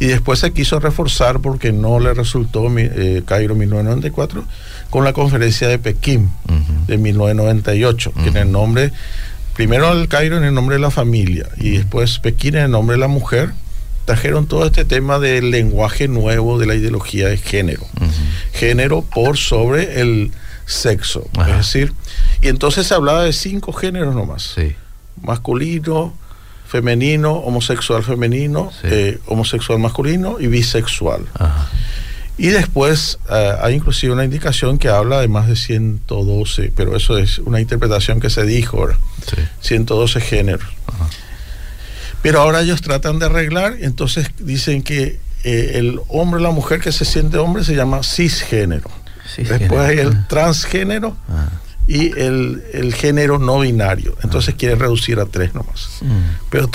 Y 0.00 0.06
después 0.06 0.38
se 0.38 0.52
quiso 0.54 0.80
reforzar 0.80 1.40
porque 1.40 1.70
no 1.70 2.00
le 2.00 2.14
resultó 2.14 2.66
eh, 2.78 3.22
Cairo 3.26 3.54
1994 3.54 4.42
con 4.88 5.04
la 5.04 5.12
conferencia 5.12 5.68
de 5.68 5.78
Pekín 5.78 6.30
de 6.86 6.96
1998, 6.96 8.12
que 8.14 8.28
en 8.28 8.36
el 8.38 8.52
nombre, 8.52 8.90
primero 9.54 9.92
el 9.92 10.08
Cairo 10.08 10.38
en 10.38 10.44
el 10.44 10.54
nombre 10.54 10.76
de 10.76 10.80
la 10.80 10.90
familia 10.90 11.46
y 11.58 11.76
después 11.76 12.20
Pekín 12.20 12.56
en 12.56 12.64
el 12.64 12.70
nombre 12.70 12.96
de 12.96 13.00
la 13.00 13.08
mujer, 13.08 13.50
trajeron 14.06 14.46
todo 14.46 14.64
este 14.64 14.86
tema 14.86 15.18
del 15.18 15.50
lenguaje 15.50 16.08
nuevo 16.08 16.58
de 16.58 16.64
la 16.64 16.74
ideología 16.74 17.28
de 17.28 17.36
género. 17.36 17.86
Género 18.54 19.02
por 19.02 19.36
sobre 19.36 20.00
el 20.00 20.32
sexo. 20.64 21.28
Es 21.46 21.56
decir, 21.56 21.92
y 22.40 22.48
entonces 22.48 22.86
se 22.86 22.94
hablaba 22.94 23.24
de 23.24 23.34
cinco 23.34 23.74
géneros 23.74 24.14
nomás. 24.14 24.54
Sí. 24.54 24.74
Masculino, 25.22 26.14
femenino, 26.66 27.32
homosexual 27.32 28.02
femenino, 28.02 28.70
eh, 28.82 29.18
homosexual 29.26 29.78
masculino 29.78 30.38
y 30.40 30.48
bisexual. 30.48 31.26
Y 32.38 32.48
después 32.48 33.18
eh, 33.30 33.52
hay 33.62 33.74
inclusive 33.74 34.12
una 34.12 34.24
indicación 34.24 34.78
que 34.78 34.88
habla 34.88 35.20
de 35.20 35.28
más 35.28 35.48
de 35.48 35.56
112, 35.56 36.72
pero 36.76 36.94
eso 36.94 37.16
es 37.16 37.38
una 37.38 37.60
interpretación 37.60 38.20
que 38.20 38.28
se 38.28 38.44
dijo, 38.44 38.86
112 39.60 40.20
géneros. 40.20 40.68
Pero 42.20 42.40
ahora 42.40 42.60
ellos 42.60 42.82
tratan 42.82 43.18
de 43.18 43.26
arreglar, 43.26 43.76
entonces 43.80 44.28
dicen 44.38 44.82
que 44.82 45.18
eh, 45.44 45.72
el 45.74 46.00
hombre 46.08 46.40
o 46.40 46.42
la 46.42 46.50
mujer 46.50 46.80
que 46.80 46.92
se 46.92 47.04
siente 47.04 47.38
hombre 47.38 47.64
se 47.64 47.74
llama 47.74 48.02
cisgénero. 48.02 48.90
Después 49.36 49.80
hay 49.80 49.98
el 49.98 50.26
transgénero 50.26 51.16
y 51.88 52.18
el, 52.18 52.92
género 52.94 53.38
no 53.38 53.60
binario. 53.60 54.16
Entonces 54.22 54.54
ah. 54.54 54.56
quiere 54.58 54.74
reducir 54.74 55.20
a 55.20 55.26
tres 55.26 55.54
nomás. 55.54 55.98
Mm. 56.02 56.48
Pero 56.50 56.68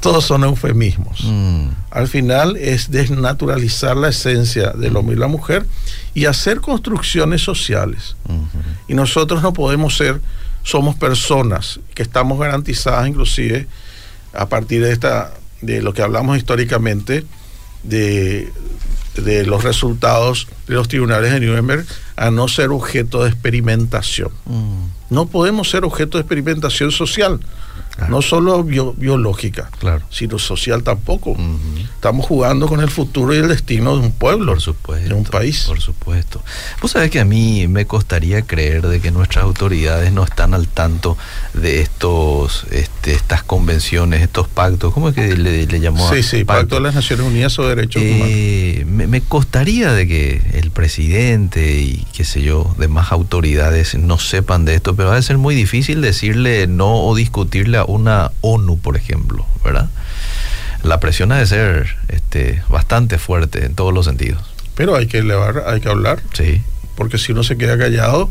todos 0.00 0.24
son 0.24 0.44
eufemismos. 0.44 1.24
Mm. 1.24 1.68
Al 1.90 2.08
final 2.08 2.56
es 2.56 2.90
desnaturalizar 2.90 3.96
la 3.96 4.08
esencia 4.08 4.70
del 4.70 4.96
hombre 4.96 5.16
y 5.16 5.18
la 5.18 5.28
mujer 5.28 5.66
y 6.14 6.24
hacer 6.24 6.60
construcciones 6.60 7.42
sociales. 7.42 8.16
Y 8.88 8.94
nosotros 8.94 9.42
no 9.42 9.52
podemos 9.52 9.96
ser, 9.96 10.20
somos 10.62 10.96
personas 10.96 11.80
que 11.94 12.02
estamos 12.02 12.38
garantizadas 12.38 13.08
inclusive 13.08 13.66
a 14.32 14.48
partir 14.48 14.82
de 14.82 14.92
esta 14.92 15.32
de 15.60 15.82
lo 15.82 15.92
que 15.92 16.02
hablamos 16.02 16.38
históricamente 16.38 17.24
de 17.82 18.50
de 19.16 19.44
los 19.44 19.64
resultados 19.64 20.46
de 20.66 20.74
los 20.74 20.88
tribunales 20.88 21.32
de 21.32 21.40
Nuremberg 21.40 21.86
a 22.16 22.30
no 22.30 22.48
ser 22.48 22.70
objeto 22.70 23.22
de 23.22 23.30
experimentación. 23.30 24.30
Mm. 24.46 24.84
No 25.10 25.26
podemos 25.26 25.70
ser 25.70 25.84
objeto 25.84 26.18
de 26.18 26.22
experimentación 26.22 26.92
social. 26.92 27.40
No 28.08 28.22
solo 28.22 28.64
biológica, 28.64 29.70
claro. 29.78 30.04
sino 30.10 30.38
social 30.38 30.82
tampoco. 30.82 31.36
Estamos 31.94 32.26
jugando 32.26 32.66
con 32.66 32.80
el 32.80 32.90
futuro 32.90 33.34
y 33.34 33.38
el 33.38 33.48
destino 33.48 33.96
de 33.96 34.02
un 34.02 34.12
pueblo, 34.12 34.52
por 34.52 34.60
supuesto, 34.60 35.08
de 35.08 35.14
un 35.14 35.24
país. 35.24 35.64
Por 35.66 35.80
supuesto. 35.80 36.42
Vos 36.80 36.92
sabés 36.92 37.10
que 37.10 37.20
a 37.20 37.24
mí 37.24 37.68
me 37.68 37.86
costaría 37.86 38.42
creer 38.42 38.86
de 38.86 39.00
que 39.00 39.10
nuestras 39.10 39.44
autoridades 39.44 40.12
no 40.12 40.24
están 40.24 40.54
al 40.54 40.68
tanto 40.68 41.16
de 41.54 41.80
estos, 41.80 42.64
este, 42.70 43.12
estas 43.12 43.42
convenciones, 43.42 44.22
estos 44.22 44.48
pactos. 44.48 44.94
¿Cómo 44.94 45.10
es 45.10 45.14
que 45.14 45.36
le, 45.36 45.66
llamó? 45.80 46.12
Sí, 46.12 46.22
sí, 46.22 46.44
pacto? 46.44 46.76
de 46.76 46.80
las 46.80 46.94
Naciones 46.94 47.26
Unidas 47.26 47.52
sobre 47.52 47.76
Derechos 47.76 48.02
eh, 48.04 48.84
Humanos. 48.86 49.08
Me, 49.08 49.20
costaría 49.20 49.92
de 49.92 50.08
que 50.08 50.42
el 50.54 50.70
presidente 50.70 51.80
y 51.80 52.06
qué 52.14 52.24
sé 52.24 52.42
yo, 52.42 52.74
demás 52.78 53.12
autoridades 53.12 53.94
no 53.94 54.18
sepan 54.18 54.64
de 54.64 54.74
esto, 54.74 54.96
pero 54.96 55.10
va 55.10 55.16
a 55.16 55.22
ser 55.22 55.38
muy 55.38 55.54
difícil 55.54 56.00
decirle 56.00 56.66
no 56.66 57.04
o 57.04 57.14
discutirle 57.14 57.79
una 57.84 58.32
ONU, 58.40 58.78
por 58.78 58.96
ejemplo, 58.96 59.46
¿verdad? 59.64 59.88
La 60.82 60.98
presión 61.00 61.30
ha 61.32 61.38
de 61.38 61.46
ser 61.46 61.96
este, 62.08 62.62
bastante 62.68 63.18
fuerte 63.18 63.66
en 63.66 63.74
todos 63.74 63.92
los 63.92 64.06
sentidos. 64.06 64.42
Pero 64.74 64.96
hay 64.96 65.06
que 65.06 65.18
elevar, 65.18 65.64
hay 65.66 65.80
que 65.80 65.88
hablar. 65.88 66.22
Sí. 66.32 66.62
Porque 66.96 67.18
si 67.18 67.32
uno 67.32 67.42
se 67.42 67.58
queda 67.58 67.76
callado, 67.76 68.30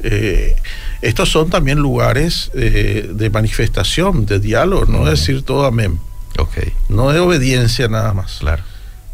eh, 0.00 0.56
estos 1.02 1.30
son 1.30 1.50
también 1.50 1.78
lugares 1.78 2.50
eh, 2.54 3.10
de 3.12 3.30
manifestación, 3.30 4.26
de 4.26 4.40
diálogo, 4.40 4.86
no 4.86 5.04
decir 5.04 5.42
todo 5.42 5.66
amén. 5.66 6.00
Okay. 6.38 6.72
No 6.88 7.12
de 7.12 7.20
obediencia 7.20 7.88
nada 7.88 8.14
más. 8.14 8.38
Claro. 8.40 8.62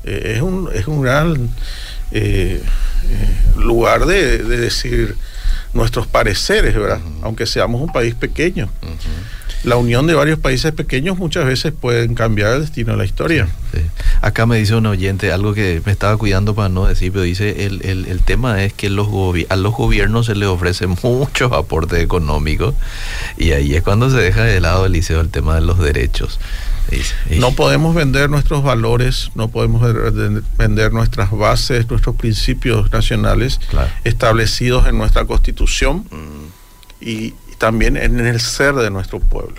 Eh, 0.05 0.35
es, 0.37 0.43
un, 0.43 0.71
es 0.73 0.87
un 0.87 1.03
gran 1.03 1.51
lugar 3.57 4.07
de, 4.07 4.39
decir 4.39 5.17
nuestros 5.73 6.07
pareceres, 6.07 6.75
¿verdad? 6.75 7.01
Aunque 7.23 7.45
seamos 7.47 7.83
un 7.83 7.93
país 7.93 8.15
pequeño 8.15 8.71
la 9.65 9.77
unión 9.77 10.07
de 10.07 10.15
varios 10.15 10.39
países 10.39 10.73
pequeños 10.73 11.19
muchas 11.19 11.45
veces 11.45 11.73
pueden 11.73 12.15
cambiar 12.15 12.55
el 12.55 12.61
destino 12.61 12.93
de 12.93 12.99
la 12.99 13.05
historia. 13.05 13.49
Acá 14.21 14.47
me 14.47 14.59
dice 14.59 14.75
un 14.75 14.87
oyente 14.87 15.33
algo 15.33 15.55
que 15.55 15.83
me 15.85 15.93
estaba 15.93 16.17
cuidando 16.17 16.55
para 16.55 16.69
no 16.69 16.87
decir, 16.87 17.13
pero 17.13 17.23
dice, 17.23 17.67
el, 17.67 17.85
el, 17.85 18.21
tema 18.23 18.65
es 18.65 18.73
que 18.73 18.91
los 18.91 19.09
a 19.49 19.57
los 19.57 19.75
gobiernos 19.75 20.27
se 20.27 20.35
les 20.35 20.49
ofrece 20.49 20.87
muchos 20.87 21.53
aportes 21.53 22.01
económicos 22.01 22.75
y 23.37 23.53
ahí 23.53 23.75
es 23.75 23.83
cuando 23.83 24.11
se 24.11 24.17
deja 24.17 24.45
de 24.45 24.61
lado 24.61 24.87
el 24.87 24.93
liceo 24.93 25.21
el 25.21 25.29
tema 25.29 25.55
de 25.55 25.61
los 25.61 25.79
derechos. 25.79 26.41
no 27.39 27.53
podemos 27.53 27.95
vender 27.95 28.31
nuestros 28.31 28.63
valores, 28.63 29.31
no 29.35 29.49
podemos 29.49 29.83
vender 30.57 30.93
nuestras 30.93 31.31
bases, 31.31 31.89
nuestros 31.89 32.17
principios 32.17 32.91
nacionales 32.93 33.61
establecidos 34.05 34.87
en 34.87 34.99
nuestra 34.99 35.25
constitución. 35.25 36.07
Mm. 36.11 36.49
Y, 37.01 37.35
también 37.59 37.97
en 37.97 38.25
el 38.25 38.41
ser 38.41 38.75
de 38.77 38.91
nuestro 38.91 39.19
pueblo. 39.19 39.57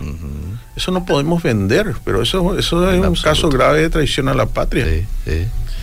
Eso 0.75 0.91
no 0.91 1.05
podemos 1.05 1.43
vender, 1.43 1.95
pero 2.05 2.21
eso, 2.21 2.57
eso 2.57 2.91
es 2.91 3.05
un 3.05 3.15
caso 3.15 3.49
grave 3.49 3.81
de 3.81 3.89
traición 3.89 4.29
a 4.29 4.33
la 4.33 4.45
patria. 4.45 4.85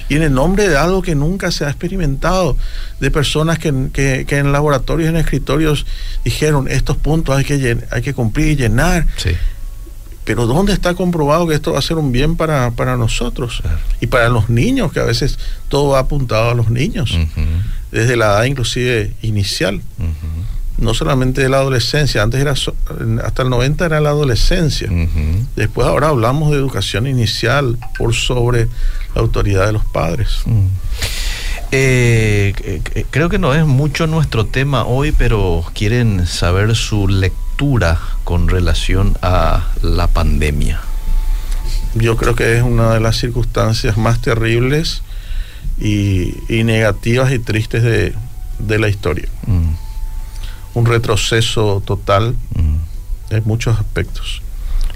Y 0.08 0.14
en 0.14 0.22
el 0.22 0.32
nombre 0.32 0.68
de 0.68 0.76
algo 0.76 1.02
que 1.02 1.14
nunca 1.14 1.50
se 1.50 1.64
ha 1.64 1.68
experimentado, 1.68 2.56
de 3.00 3.10
personas 3.10 3.58
que, 3.58 3.68
en 3.68 4.52
laboratorios, 4.52 5.08
en 5.08 5.16
escritorios, 5.16 5.84
dijeron, 6.24 6.68
estos 6.68 6.96
puntos 6.96 7.36
hay 7.36 7.44
que, 7.44 7.78
hay 7.90 8.02
que 8.02 8.14
cumplir 8.14 8.48
y 8.48 8.56
llenar. 8.56 9.06
Pero 10.24 10.46
¿dónde 10.46 10.72
está 10.72 10.94
comprobado 10.94 11.46
que 11.46 11.54
esto 11.54 11.74
va 11.74 11.78
a 11.78 11.82
ser 11.82 11.98
un 11.98 12.10
bien 12.10 12.36
para, 12.36 12.70
nosotros? 12.96 13.62
Y 14.00 14.06
para 14.06 14.28
los 14.28 14.48
niños, 14.48 14.92
que 14.92 15.00
a 15.00 15.04
veces 15.04 15.38
todo 15.68 15.90
va 15.90 16.00
apuntado 16.00 16.50
a 16.50 16.54
los 16.54 16.70
niños, 16.70 17.16
desde 17.92 18.16
la 18.16 18.26
edad 18.26 18.44
inclusive 18.44 19.12
inicial 19.22 19.82
no 20.78 20.92
solamente 20.94 21.40
de 21.40 21.48
la 21.48 21.58
adolescencia, 21.58 22.22
antes 22.22 22.40
era 22.40 22.52
hasta 22.52 23.42
el 23.42 23.50
90 23.50 23.86
era 23.86 24.00
la 24.00 24.10
adolescencia. 24.10 24.90
Después 25.56 25.86
ahora 25.86 26.08
hablamos 26.08 26.50
de 26.50 26.56
educación 26.56 27.06
inicial 27.06 27.78
por 27.96 28.14
sobre 28.14 28.68
la 29.14 29.22
autoridad 29.22 29.66
de 29.66 29.72
los 29.72 29.84
padres. 29.84 30.40
Mm. 30.44 30.66
Eh, 31.72 32.52
eh, 32.62 33.06
creo 33.10 33.28
que 33.28 33.38
no 33.38 33.54
es 33.54 33.66
mucho 33.66 34.06
nuestro 34.06 34.46
tema 34.46 34.84
hoy, 34.84 35.12
pero 35.12 35.64
quieren 35.74 36.26
saber 36.26 36.76
su 36.76 37.08
lectura 37.08 37.98
con 38.24 38.48
relación 38.48 39.16
a 39.22 39.68
la 39.82 40.06
pandemia. 40.08 40.80
Yo 41.94 42.16
creo 42.16 42.34
que 42.34 42.56
es 42.56 42.62
una 42.62 42.92
de 42.92 43.00
las 43.00 43.16
circunstancias 43.16 43.96
más 43.96 44.20
terribles 44.20 45.02
y, 45.80 46.34
negativas 46.48 47.32
y 47.32 47.38
tristes 47.38 47.82
de, 47.82 48.78
la 48.78 48.88
historia. 48.88 49.28
Mm 49.46 49.85
un 50.76 50.84
retroceso 50.84 51.82
total 51.86 52.36
en 53.30 53.42
muchos 53.46 53.78
aspectos. 53.78 54.42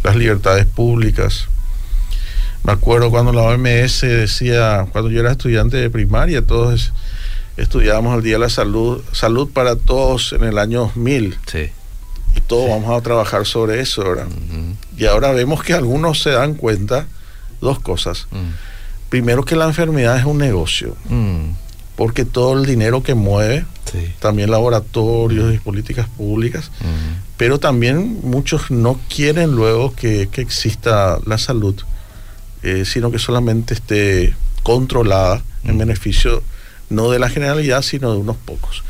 Las 0.03 0.15
libertades 0.15 0.67
públicas. 0.67 1.49
Me 2.65 2.73
acuerdo 2.73 3.11
cuando 3.11 3.33
la 3.33 3.41
OMS 3.41 4.03
decía, 4.03 4.87
cuando 4.93 5.11
yo 5.11 5.21
era 5.21 5.33
estudiante 5.33 5.79
de 5.79 5.89
primaria, 5.89 6.47
todos 6.47 6.93
estudiábamos 7.57 8.15
el 8.19 8.23
Día 8.23 8.35
de 8.35 8.41
la 8.41 8.51
Salud, 8.51 9.03
salud 9.13 9.51
para 9.51 9.75
todos 9.75 10.35
en 10.35 10.45
el 10.45 10.59
año 10.59 10.81
2000. 10.81 11.39
Sí. 11.47 11.71
Y 12.37 12.41
todos 12.43 12.69
vamos 12.69 12.95
a 12.95 13.03
trabajar 13.03 13.47
sobre 13.47 13.81
eso, 13.81 14.05
¿verdad? 14.05 14.29
Y 14.99 15.07
ahora 15.07 15.33
vemos 15.33 15.63
que 15.63 15.73
algunos 15.73 16.21
se 16.21 16.29
dan 16.29 16.57
cuenta 16.57 17.07
dos 17.63 17.81
cosas. 17.81 18.27
Mm. 18.31 18.51
Primero 19.09 19.47
que 19.47 19.57
la 19.57 19.65
enfermedad 19.65 20.19
es 20.19 20.27
un 20.27 20.37
negocio. 20.37 20.95
Mm 21.09 21.53
porque 22.01 22.25
todo 22.25 22.59
el 22.59 22.65
dinero 22.65 23.03
que 23.03 23.13
mueve, 23.13 23.67
también 24.21 24.51
laboratorios 24.51 25.55
y 25.55 25.59
políticas 25.59 26.09
públicas, 26.09 26.71
pero 27.37 27.61
también 27.61 28.21
muchos 28.23 28.71
no 28.71 28.99
quieren 29.15 29.51
luego 29.51 29.95
que, 29.95 30.23
exista 30.37 31.19
la 31.27 31.37
salud, 31.37 31.75
eh, 32.63 32.87
sino 32.87 33.11
que 33.11 33.19
solamente 33.19 33.75
esté 33.75 34.35
controlada 34.63 35.43
en 35.63 35.77
beneficio 35.77 36.43
no 36.89 37.11
de 37.11 37.19
la 37.19 37.29
generalidad, 37.29 37.83
sino 37.83 38.13
de 38.13 38.17
unos 38.17 38.39
pocos. 38.39 38.83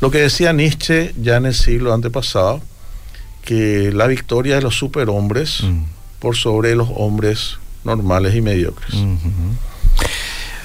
Lo 0.00 0.12
que 0.12 0.18
decía 0.18 0.52
Nietzsche 0.52 1.16
ya 1.20 1.38
en 1.38 1.46
el 1.46 1.54
siglo 1.54 1.92
antepasado, 1.92 2.62
que 3.44 3.90
la 3.90 4.06
victoria 4.06 4.54
de 4.54 4.62
los 4.62 4.76
superhombres 4.76 5.64
por 6.20 6.36
sobre 6.36 6.76
los 6.76 6.88
hombres 6.94 7.58
normales 7.82 8.36
y 8.36 8.40
mediocres. 8.40 8.94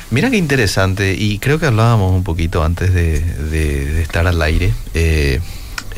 Mira 0.09 0.29
qué 0.29 0.37
interesante, 0.37 1.15
y 1.19 1.37
creo 1.39 1.59
que 1.59 1.65
hablábamos 1.65 2.13
un 2.13 2.23
poquito 2.23 2.63
antes 2.63 2.93
de, 2.93 4.01
estar 4.01 4.25
al 4.25 4.41
aire 4.41 4.73
eh, 4.93 5.41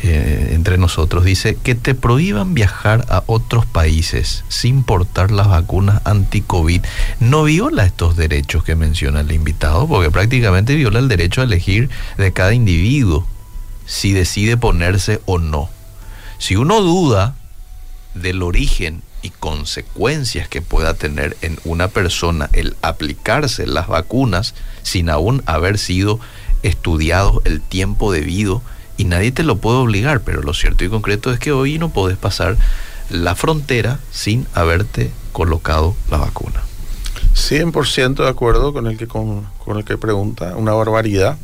eh, 0.02 0.50
entre 0.54 0.80
nosotros. 0.80 1.24
Dice 1.24 1.58
que 1.62 1.76
te 1.76 1.94
prohíban 1.94 2.56
viajar 2.56 3.06
a 3.10 3.24
otros 3.28 3.68
países 3.68 4.44
sin 4.48 4.82
portar 4.82 5.30
las 5.30 5.48
vacunas 5.48 6.02
anti-COVID. 6.06 6.82
No 7.20 7.44
viola 7.44 7.86
estos 7.86 8.16
derechos 8.16 8.64
que 8.64 8.76
menciona 8.76 9.20
el 9.20 9.32
invitado, 9.32 9.88
porque 9.88 10.10
prácticamente 10.10 10.74
viola 10.74 10.98
el 10.98 11.08
derecho 11.08 11.42
a 11.42 11.44
elegir 11.44 11.92
de 12.18 12.34
cada 12.34 12.56
individuo 12.56 13.28
si 13.86 14.14
decide 14.14 14.58
ponerse 14.58 15.22
o 15.26 15.38
no. 15.38 15.70
Si 16.40 16.56
uno 16.56 16.82
duda 16.82 17.36
del 18.16 18.42
origen 18.42 19.04
y 19.22 19.30
consecuencias 19.32 20.48
que 20.48 20.62
pueda 20.62 20.94
tener 20.94 21.38
en 21.42 21.60
una 21.64 21.88
persona 21.88 22.50
el 22.54 22.76
aplicarse 22.82 23.68
las 23.68 23.88
vacunas 23.88 24.56
sin 24.84 25.10
aún 25.10 25.44
haber 25.46 25.78
sido 25.78 26.20
estudiado 26.64 27.42
el 27.46 27.62
tiempo 27.62 28.12
debido 28.12 28.62
y 28.98 29.06
nadie 29.06 29.32
te 29.32 29.44
lo 29.44 29.58
puede 29.58 29.78
obligar, 29.78 30.22
pero 30.22 30.42
lo 30.42 30.54
cierto 30.54 30.84
y 30.84 30.90
concreto 30.90 31.32
es 31.32 31.40
que 31.40 31.52
hoy 31.52 31.80
no 31.80 31.90
podés 31.90 32.18
pasar 32.18 32.58
la 33.10 33.36
frontera 33.36 34.00
sin 34.12 34.46
haberte 34.54 35.12
colocado 35.32 35.96
la 36.10 36.18
vacuna. 36.18 36.62
100% 37.34 38.16
de 38.16 38.28
acuerdo 38.28 38.74
con 38.74 38.88
el 38.88 38.98
que 38.98 39.08
con, 39.08 39.48
con 39.64 39.78
el 39.78 39.86
que 39.86 39.98
pregunta, 39.98 40.56
una 40.58 40.74
barbaridad 40.74 41.38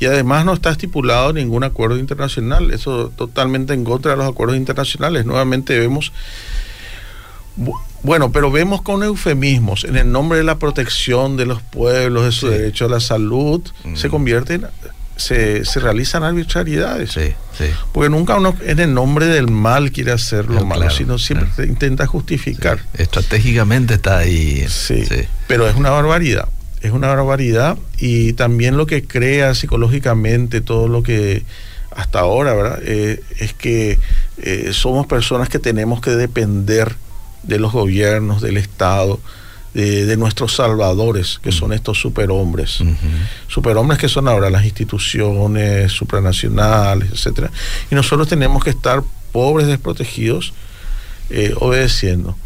y 0.00 0.06
además 0.06 0.44
no 0.44 0.52
está 0.52 0.70
estipulado 0.70 1.32
ningún 1.32 1.64
acuerdo 1.64 1.98
internacional. 1.98 2.70
Eso 2.72 3.12
totalmente 3.16 3.74
en 3.74 3.84
contra 3.84 4.12
de 4.12 4.16
los 4.16 4.28
acuerdos 4.28 4.56
internacionales. 4.56 5.24
Nuevamente 5.24 5.78
vemos 5.78 6.12
bueno, 8.02 8.32
pero 8.32 8.50
vemos 8.50 8.82
con 8.82 9.02
eufemismos, 9.02 9.84
en 9.84 9.96
el 9.96 10.10
nombre 10.10 10.38
de 10.38 10.44
la 10.44 10.58
protección 10.58 11.36
de 11.36 11.46
los 11.46 11.62
pueblos, 11.62 12.24
de 12.24 12.32
su 12.32 12.48
derecho 12.48 12.86
a 12.86 12.88
la 12.88 13.00
salud, 13.00 13.62
mm. 13.84 13.96
se 13.96 14.08
convierten, 14.10 14.66
se, 15.16 15.64
se, 15.64 15.80
realizan 15.80 16.22
arbitrariedades. 16.22 17.12
Sí, 17.12 17.32
sí. 17.56 17.64
Porque 17.92 18.10
nunca 18.10 18.36
uno 18.36 18.54
en 18.62 18.80
el 18.80 18.92
nombre 18.92 19.26
del 19.26 19.48
mal 19.48 19.92
quiere 19.92 20.12
hacer 20.12 20.50
lo 20.50 20.64
malo, 20.64 20.90
sino 20.90 21.18
siempre 21.18 21.66
intenta 21.66 22.06
justificar. 22.06 22.80
Estratégicamente 22.94 23.94
está 23.94 24.18
ahí. 24.18 24.66
Sí, 24.68 25.04
pero 25.46 25.68
es 25.68 25.76
una 25.76 25.90
barbaridad. 25.90 26.48
Es 26.82 26.90
una 26.90 27.08
barbaridad 27.08 27.78
y 27.96 28.34
también 28.34 28.76
lo 28.76 28.84
que 28.84 29.04
crea 29.04 29.54
psicológicamente 29.54 30.60
todo 30.60 30.88
lo 30.88 31.02
que 31.02 31.44
hasta 31.90 32.20
ahora, 32.20 32.54
¿verdad? 32.54 32.80
Eh, 32.82 33.22
es 33.38 33.54
que 33.54 33.98
eh, 34.38 34.70
somos 34.72 35.06
personas 35.06 35.48
que 35.48 35.58
tenemos 35.58 36.00
que 36.02 36.10
depender 36.10 36.96
de 37.46 37.58
los 37.58 37.72
gobiernos, 37.72 38.42
del 38.42 38.56
Estado, 38.56 39.20
de, 39.74 40.16
nuestros 40.16 40.54
salvadores, 40.54 41.40
que 41.42 41.50
son 41.50 41.72
estos 41.72 41.98
superhombres. 41.98 42.78
Superhombres 43.48 43.98
que 43.98 44.08
son 44.08 44.28
ahora 44.28 44.48
las 44.50 44.64
instituciones 44.64 45.92
supranacionales, 45.92 47.10
etcétera. 47.12 47.50
Y 47.90 47.94
nosotros 47.94 48.28
tenemos 48.28 48.62
que 48.62 48.70
estar 48.70 49.02
pobres, 49.32 49.66
desprotegidos, 49.66 50.54
eh, 51.30 51.54
obedeciendo. 51.58 52.36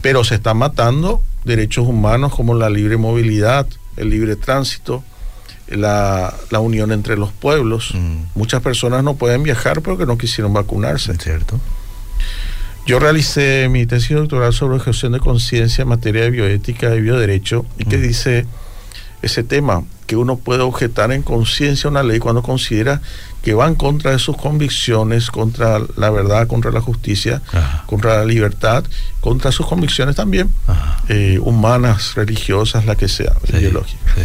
Pero 0.00 0.24
se 0.24 0.36
están 0.36 0.56
matando 0.56 1.22
derechos 1.44 1.86
humanos 1.86 2.34
como 2.34 2.54
la 2.54 2.70
libre 2.70 2.96
movilidad, 2.96 3.66
el 3.96 4.10
libre 4.10 4.36
tránsito, 4.36 5.04
la, 5.68 6.34
unión 6.60 6.92
entre 6.92 7.16
los 7.16 7.30
pueblos. 7.30 7.92
Muchas 8.34 8.62
personas 8.62 9.04
no 9.04 9.14
pueden 9.16 9.42
viajar 9.42 9.82
porque 9.82 10.06
no 10.06 10.16
quisieron 10.16 10.52
vacunarse. 10.52 11.14
Cierto. 11.16 11.60
Yo 12.86 12.98
realicé 12.98 13.68
mi 13.70 13.86
tesis 13.86 14.16
doctoral 14.16 14.52
sobre 14.52 14.76
objeción 14.76 15.12
de 15.12 15.20
conciencia 15.20 15.82
en 15.82 15.88
materia 15.88 16.22
de 16.22 16.30
bioética 16.30 16.94
y 16.94 17.00
bioderecho 17.00 17.64
y 17.78 17.84
que 17.84 17.98
dice 17.98 18.46
ese 19.22 19.44
tema, 19.44 19.84
que 20.06 20.16
uno 20.16 20.36
puede 20.36 20.62
objetar 20.62 21.12
en 21.12 21.22
conciencia 21.22 21.88
una 21.88 22.02
ley 22.02 22.18
cuando 22.18 22.42
considera 22.42 23.00
que 23.42 23.54
va 23.54 23.68
en 23.68 23.76
contra 23.76 24.10
de 24.10 24.18
sus 24.18 24.36
convicciones, 24.36 25.30
contra 25.30 25.78
la 25.96 26.10
verdad, 26.10 26.48
contra 26.48 26.72
la 26.72 26.80
justicia, 26.80 27.42
contra 27.86 28.16
la 28.16 28.24
libertad, 28.24 28.84
contra 29.20 29.52
sus 29.52 29.66
convicciones 29.66 30.16
también, 30.16 30.50
eh, 31.08 31.38
humanas, 31.40 32.14
religiosas, 32.16 32.86
la 32.86 32.96
que 32.96 33.08
sea, 33.08 33.34
ideológicas. 33.48 34.16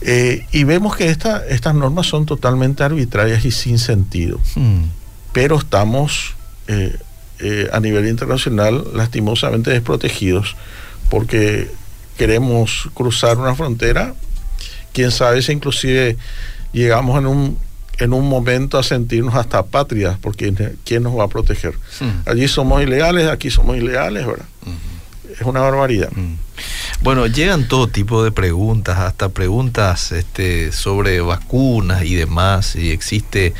Eh, 0.00 0.46
y 0.50 0.64
vemos 0.64 0.96
que 0.96 1.10
esta, 1.10 1.46
estas 1.46 1.76
normas 1.76 2.06
son 2.08 2.26
totalmente 2.26 2.82
arbitrarias 2.82 3.44
y 3.44 3.52
sin 3.52 3.78
sentido. 3.78 4.40
Hmm. 4.56 4.86
Pero 5.32 5.58
estamos 5.58 6.34
eh, 6.66 6.98
a 7.72 7.80
nivel 7.80 8.06
internacional 8.06 8.84
lastimosamente 8.94 9.70
desprotegidos 9.70 10.56
porque 11.10 11.68
queremos 12.16 12.88
cruzar 12.94 13.38
una 13.38 13.54
frontera, 13.54 14.14
quién 14.92 15.10
sabe 15.10 15.42
si 15.42 15.52
inclusive 15.52 16.16
llegamos 16.72 17.18
en 17.18 17.26
un 17.26 17.58
en 17.98 18.12
un 18.12 18.28
momento 18.28 18.78
a 18.78 18.82
sentirnos 18.82 19.34
hasta 19.34 19.62
patrias, 19.64 20.16
porque 20.20 20.52
¿quién 20.84 21.02
nos 21.02 21.16
va 21.16 21.24
a 21.24 21.28
proteger? 21.28 21.74
Allí 22.26 22.48
somos 22.48 22.82
ilegales, 22.82 23.28
aquí 23.28 23.50
somos 23.50 23.76
ilegales, 23.76 24.26
¿verdad? 24.26 24.46
Es 25.38 25.42
una 25.42 25.60
barbaridad. 25.60 26.10
Bueno, 27.02 27.26
llegan 27.26 27.68
todo 27.68 27.88
tipo 27.88 28.24
de 28.24 28.32
preguntas, 28.32 28.98
hasta 28.98 29.28
preguntas 29.28 30.12
este, 30.12 30.72
sobre 30.72 31.20
vacunas 31.20 32.04
y 32.04 32.14
demás, 32.14 32.66
si 32.66 32.90
existe 32.90 33.54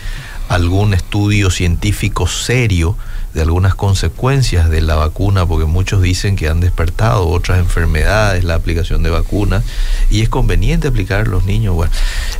algún 0.48 0.94
estudio 0.94 1.50
científico 1.50 2.26
serio 2.26 2.96
de 3.34 3.40
algunas 3.40 3.74
consecuencias 3.74 4.68
de 4.68 4.80
la 4.82 4.94
vacuna, 4.94 5.46
porque 5.46 5.64
muchos 5.64 6.02
dicen 6.02 6.36
que 6.36 6.48
han 6.48 6.60
despertado 6.60 7.28
otras 7.28 7.58
enfermedades 7.58 8.44
la 8.44 8.54
aplicación 8.54 9.02
de 9.02 9.10
vacunas 9.10 9.64
y 10.10 10.22
es 10.22 10.28
conveniente 10.28 10.88
aplicar 10.88 11.22
a 11.22 11.24
los 11.24 11.44
niños. 11.44 11.74
Bueno, 11.74 11.92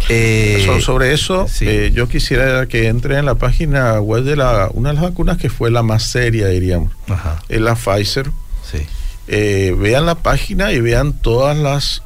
eh, 0.08 0.80
sobre 0.80 1.14
eso, 1.14 1.46
eh, 1.60 1.90
yo 1.94 2.08
quisiera 2.08 2.66
que 2.66 2.88
entre 2.88 3.18
en 3.18 3.24
la 3.24 3.36
página 3.36 4.00
web 4.00 4.24
de 4.24 4.36
la 4.36 4.68
una 4.72 4.90
de 4.90 4.94
las 4.96 5.04
vacunas 5.04 5.38
que 5.38 5.48
fue 5.48 5.70
la 5.70 5.82
más 5.82 6.02
seria, 6.04 6.48
diríamos, 6.48 6.92
es 7.48 7.60
la 7.60 7.74
Pfizer. 7.74 8.30
Eh, 9.28 9.74
vean 9.78 10.04
la 10.04 10.16
página 10.16 10.72
y 10.72 10.80
vean 10.80 11.12
todas 11.12 11.56
las 11.56 12.02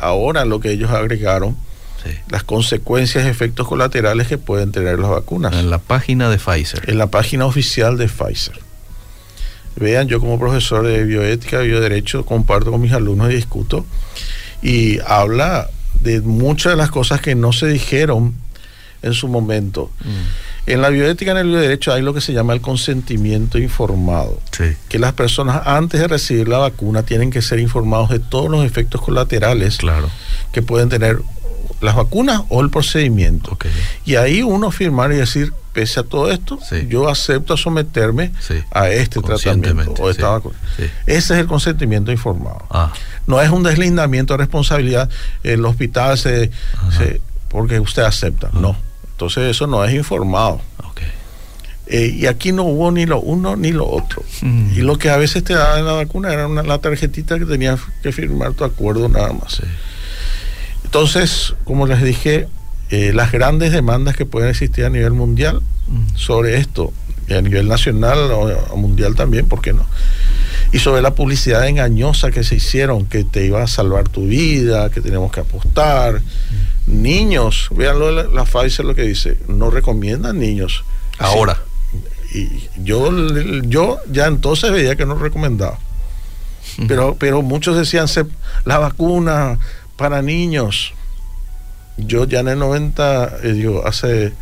ahora 0.00 0.44
lo 0.44 0.60
que 0.60 0.72
ellos 0.72 0.90
agregaron 0.90 1.56
las 2.28 2.44
consecuencias, 2.44 3.26
efectos 3.26 3.66
colaterales 3.68 4.28
que 4.28 4.38
pueden 4.38 4.72
tener 4.72 4.98
las 4.98 5.10
vacunas. 5.10 5.52
En 5.54 5.70
la 5.70 5.78
página 5.78 6.28
de 6.28 6.38
Pfizer. 6.38 6.88
En 6.88 6.98
la 6.98 7.08
página 7.08 7.46
oficial 7.46 7.96
de 7.96 8.08
Pfizer. 8.08 8.58
Vean, 9.76 10.08
yo 10.08 10.20
como 10.20 10.38
profesor 10.38 10.86
de 10.86 11.04
bioética 11.04 11.60
bioderecho 11.60 12.24
comparto 12.24 12.70
con 12.70 12.80
mis 12.80 12.92
alumnos 12.92 13.30
y 13.32 13.34
discuto 13.34 13.84
y 14.62 14.98
habla 15.06 15.68
de 16.00 16.20
muchas 16.20 16.72
de 16.72 16.76
las 16.76 16.90
cosas 16.90 17.20
que 17.20 17.34
no 17.34 17.52
se 17.52 17.66
dijeron 17.66 18.34
en 19.02 19.14
su 19.14 19.28
momento. 19.28 19.90
Mm. 20.00 20.70
En 20.70 20.80
la 20.80 20.88
bioética, 20.88 21.32
en 21.32 21.36
el 21.36 21.48
bioderecho, 21.48 21.92
hay 21.92 22.00
lo 22.00 22.14
que 22.14 22.22
se 22.22 22.32
llama 22.32 22.54
el 22.54 22.62
consentimiento 22.62 23.58
informado. 23.58 24.40
Que 24.88 24.98
las 24.98 25.12
personas 25.12 25.66
antes 25.66 26.00
de 26.00 26.08
recibir 26.08 26.48
la 26.48 26.56
vacuna 26.58 27.02
tienen 27.02 27.30
que 27.30 27.42
ser 27.42 27.58
informados 27.58 28.08
de 28.08 28.18
todos 28.18 28.50
los 28.50 28.64
efectos 28.64 29.02
colaterales 29.02 29.76
claro. 29.76 30.08
que 30.52 30.62
pueden 30.62 30.88
tener 30.88 31.20
las 31.84 31.96
vacunas 31.96 32.42
o 32.48 32.60
el 32.60 32.70
procedimiento. 32.70 33.56
Y 34.04 34.16
ahí 34.16 34.42
uno 34.42 34.70
firmar 34.70 35.12
y 35.12 35.16
decir, 35.16 35.52
pese 35.72 36.00
a 36.00 36.02
todo 36.02 36.30
esto, 36.30 36.58
yo 36.88 37.08
acepto 37.08 37.56
someterme 37.56 38.32
a 38.70 38.88
este 38.88 39.20
tratamiento 39.20 39.94
o 39.98 40.10
esta 40.10 40.28
vacuna. 40.30 40.56
Ese 41.06 41.34
es 41.34 41.40
el 41.40 41.46
consentimiento 41.46 42.10
informado. 42.10 42.64
Ah. 42.70 42.92
No 43.26 43.40
es 43.40 43.50
un 43.50 43.62
deslindamiento 43.62 44.34
de 44.34 44.38
responsabilidad. 44.38 45.08
El 45.42 45.64
hospital 45.64 46.18
se, 46.18 46.50
porque 47.48 47.80
usted 47.80 48.02
acepta. 48.02 48.50
No. 48.52 48.76
Entonces 49.12 49.50
eso 49.50 49.66
no 49.66 49.84
es 49.84 49.94
informado. 49.94 50.60
Eh, 51.86 52.16
y 52.16 52.26
aquí 52.26 52.50
no 52.50 52.62
hubo 52.64 52.90
ni 52.90 53.04
lo 53.04 53.20
uno 53.20 53.56
ni 53.56 53.70
lo 53.70 53.86
otro. 53.86 54.22
Mm. 54.40 54.72
Y 54.74 54.80
lo 54.80 54.96
que 54.96 55.10
a 55.10 55.18
veces 55.18 55.44
te 55.44 55.52
daban 55.52 55.84
la 55.84 55.92
vacuna 55.92 56.32
era 56.32 56.46
una, 56.46 56.62
la 56.62 56.78
tarjetita 56.78 57.38
que 57.38 57.44
tenías 57.44 57.78
que 58.02 58.10
firmar 58.10 58.54
tu 58.54 58.64
acuerdo 58.64 59.08
nada 59.08 59.32
más. 59.34 59.60
Entonces, 60.94 61.54
como 61.64 61.88
les 61.88 62.00
dije, 62.04 62.46
eh, 62.90 63.10
las 63.12 63.32
grandes 63.32 63.72
demandas 63.72 64.14
que 64.14 64.26
pueden 64.26 64.50
existir 64.50 64.84
a 64.84 64.90
nivel 64.90 65.10
mundial 65.10 65.60
mm. 65.88 66.14
sobre 66.14 66.58
esto, 66.58 66.92
y 67.26 67.34
a 67.34 67.42
nivel 67.42 67.66
nacional 67.66 68.30
o 68.30 68.76
mundial 68.76 69.16
también, 69.16 69.48
¿por 69.48 69.60
qué 69.60 69.72
no? 69.72 69.84
Y 70.70 70.78
sobre 70.78 71.02
la 71.02 71.12
publicidad 71.12 71.66
engañosa 71.66 72.30
que 72.30 72.44
se 72.44 72.54
hicieron, 72.54 73.06
que 73.06 73.24
te 73.24 73.44
iba 73.44 73.60
a 73.60 73.66
salvar 73.66 74.08
tu 74.08 74.26
vida, 74.26 74.88
que 74.90 75.00
tenemos 75.00 75.32
que 75.32 75.40
apostar. 75.40 76.20
Mm. 76.86 77.02
Niños, 77.02 77.70
veanlo 77.72 78.12
la, 78.12 78.22
la 78.28 78.44
Pfizer 78.44 78.84
lo 78.84 78.94
que 78.94 79.02
dice, 79.02 79.36
no 79.48 79.70
recomiendan 79.70 80.38
niños. 80.38 80.84
Ahora. 81.18 81.58
y 82.32 82.68
yo, 82.84 83.10
yo 83.62 83.98
ya 84.12 84.26
entonces 84.26 84.70
veía 84.70 84.94
que 84.94 85.06
no 85.06 85.16
recomendaba. 85.16 85.76
Pero, 86.88 87.16
pero 87.18 87.42
muchos 87.42 87.76
decían, 87.76 88.06
la 88.64 88.78
vacuna 88.78 89.58
para 89.96 90.22
niños. 90.22 90.92
Yo 91.96 92.24
ya 92.26 92.40
en 92.40 92.48
el 92.48 92.58
90, 92.58 93.38
eh, 93.42 93.52
digo, 93.52 93.86
hace, 93.86 94.32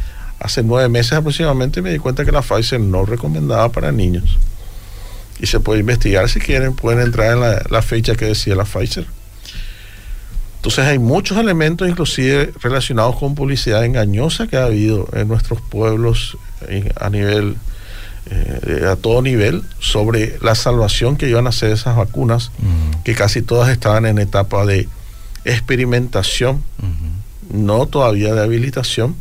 hace 0.41 0.62
nueve 0.62 0.88
meses 0.88 1.12
aproximadamente 1.12 1.83
me 1.83 1.91
di 1.91 1.99
cuenta 1.99 2.25
que 2.25 2.33
la 2.33 2.43
Pfizer 2.43 2.81
no 2.81 3.05
recomendaba 3.05 3.71
para 3.71 3.93
niños. 3.93 4.38
Y 5.41 5.47
se 5.47 5.61
puede 5.61 5.81
investigar 5.81 6.29
si 6.29 6.41
quieren, 6.41 6.75
pueden 6.75 7.01
entrar 7.01 7.33
en 7.33 7.41
la, 7.71 7.83
fecha 7.83 8.15
que 8.15 8.27
decía 8.27 8.55
la 8.55 8.65
Pfizer. 8.65 9.07
Entonces 10.57 10.85
hay 10.87 10.99
muchos 10.99 11.37
elementos 11.38 11.88
inclusive 11.88 12.53
relacionados 12.62 13.17
con 13.19 13.35
publicidad 13.35 13.85
engañosa 13.85 14.47
que 14.47 14.57
ha 14.57 14.67
habido 14.67 15.09
en 15.12 15.27
nuestros 15.27 15.61
pueblos 15.61 16.38
a 17.01 17.11
nivel, 17.11 17.57
eh, 18.31 18.87
a 18.88 18.95
todo 18.95 19.21
nivel, 19.23 19.65
sobre 19.81 20.38
la 20.41 20.55
salvación 20.55 21.17
que 21.17 21.29
iban 21.29 21.47
a 21.47 21.51
hacer 21.51 21.73
esas 21.73 21.97
vacunas, 21.97 22.53
que 23.03 23.17
casi 23.17 23.43
todas 23.43 23.71
estaban 23.71 24.07
en 24.07 24.19
etapa 24.21 24.65
de 24.65 24.88
experimentación, 25.44 26.62
no 27.50 27.87
todavía 27.87 28.35
de 28.35 28.42
habilitación, 28.42 29.16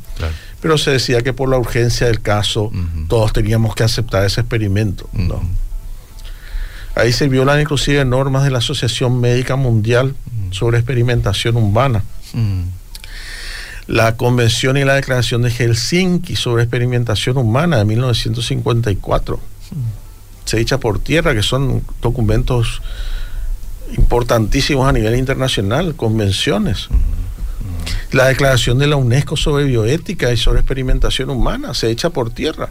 pero 0.61 0.77
se 0.77 0.91
decía 0.91 1.21
que 1.21 1.33
por 1.33 1.49
la 1.49 1.57
urgencia 1.57 2.07
del 2.07 2.21
caso 2.21 2.71
todos 3.07 3.33
teníamos 3.33 3.75
que 3.75 3.83
aceptar 3.83 4.25
ese 4.25 4.41
experimento. 4.41 5.09
¿no? 5.13 5.41
Ahí 6.95 7.13
se 7.13 7.27
violan 7.27 7.61
inclusive 7.61 8.03
normas 8.05 8.43
de 8.43 8.51
la 8.51 8.59
Asociación 8.59 9.19
Médica 9.19 9.55
Mundial 9.55 10.15
sobre 10.51 10.77
experimentación 10.77 11.55
humana. 11.57 12.03
La 13.87 14.15
Convención 14.15 14.77
y 14.77 14.85
la 14.85 14.93
Declaración 14.93 15.41
de 15.41 15.51
Helsinki 15.51 16.35
sobre 16.35 16.63
experimentación 16.63 17.37
humana 17.37 17.77
de 17.77 17.85
1954 17.85 19.39
se 20.45 20.59
echa 20.59 20.79
por 20.79 20.99
tierra, 20.99 21.33
que 21.33 21.43
son 21.43 21.81
documentos 22.01 22.81
importantísimos 23.97 24.87
a 24.87 24.91
nivel 24.91 25.15
internacional, 25.15 25.95
convenciones. 25.95 26.89
La 28.11 28.27
declaración 28.27 28.77
de 28.77 28.87
la 28.87 28.97
UNESCO 28.97 29.37
sobre 29.37 29.63
bioética 29.65 30.31
y 30.31 30.37
sobre 30.37 30.59
experimentación 30.59 31.29
humana 31.29 31.73
se 31.73 31.89
echa 31.89 32.09
por 32.09 32.29
tierra. 32.31 32.69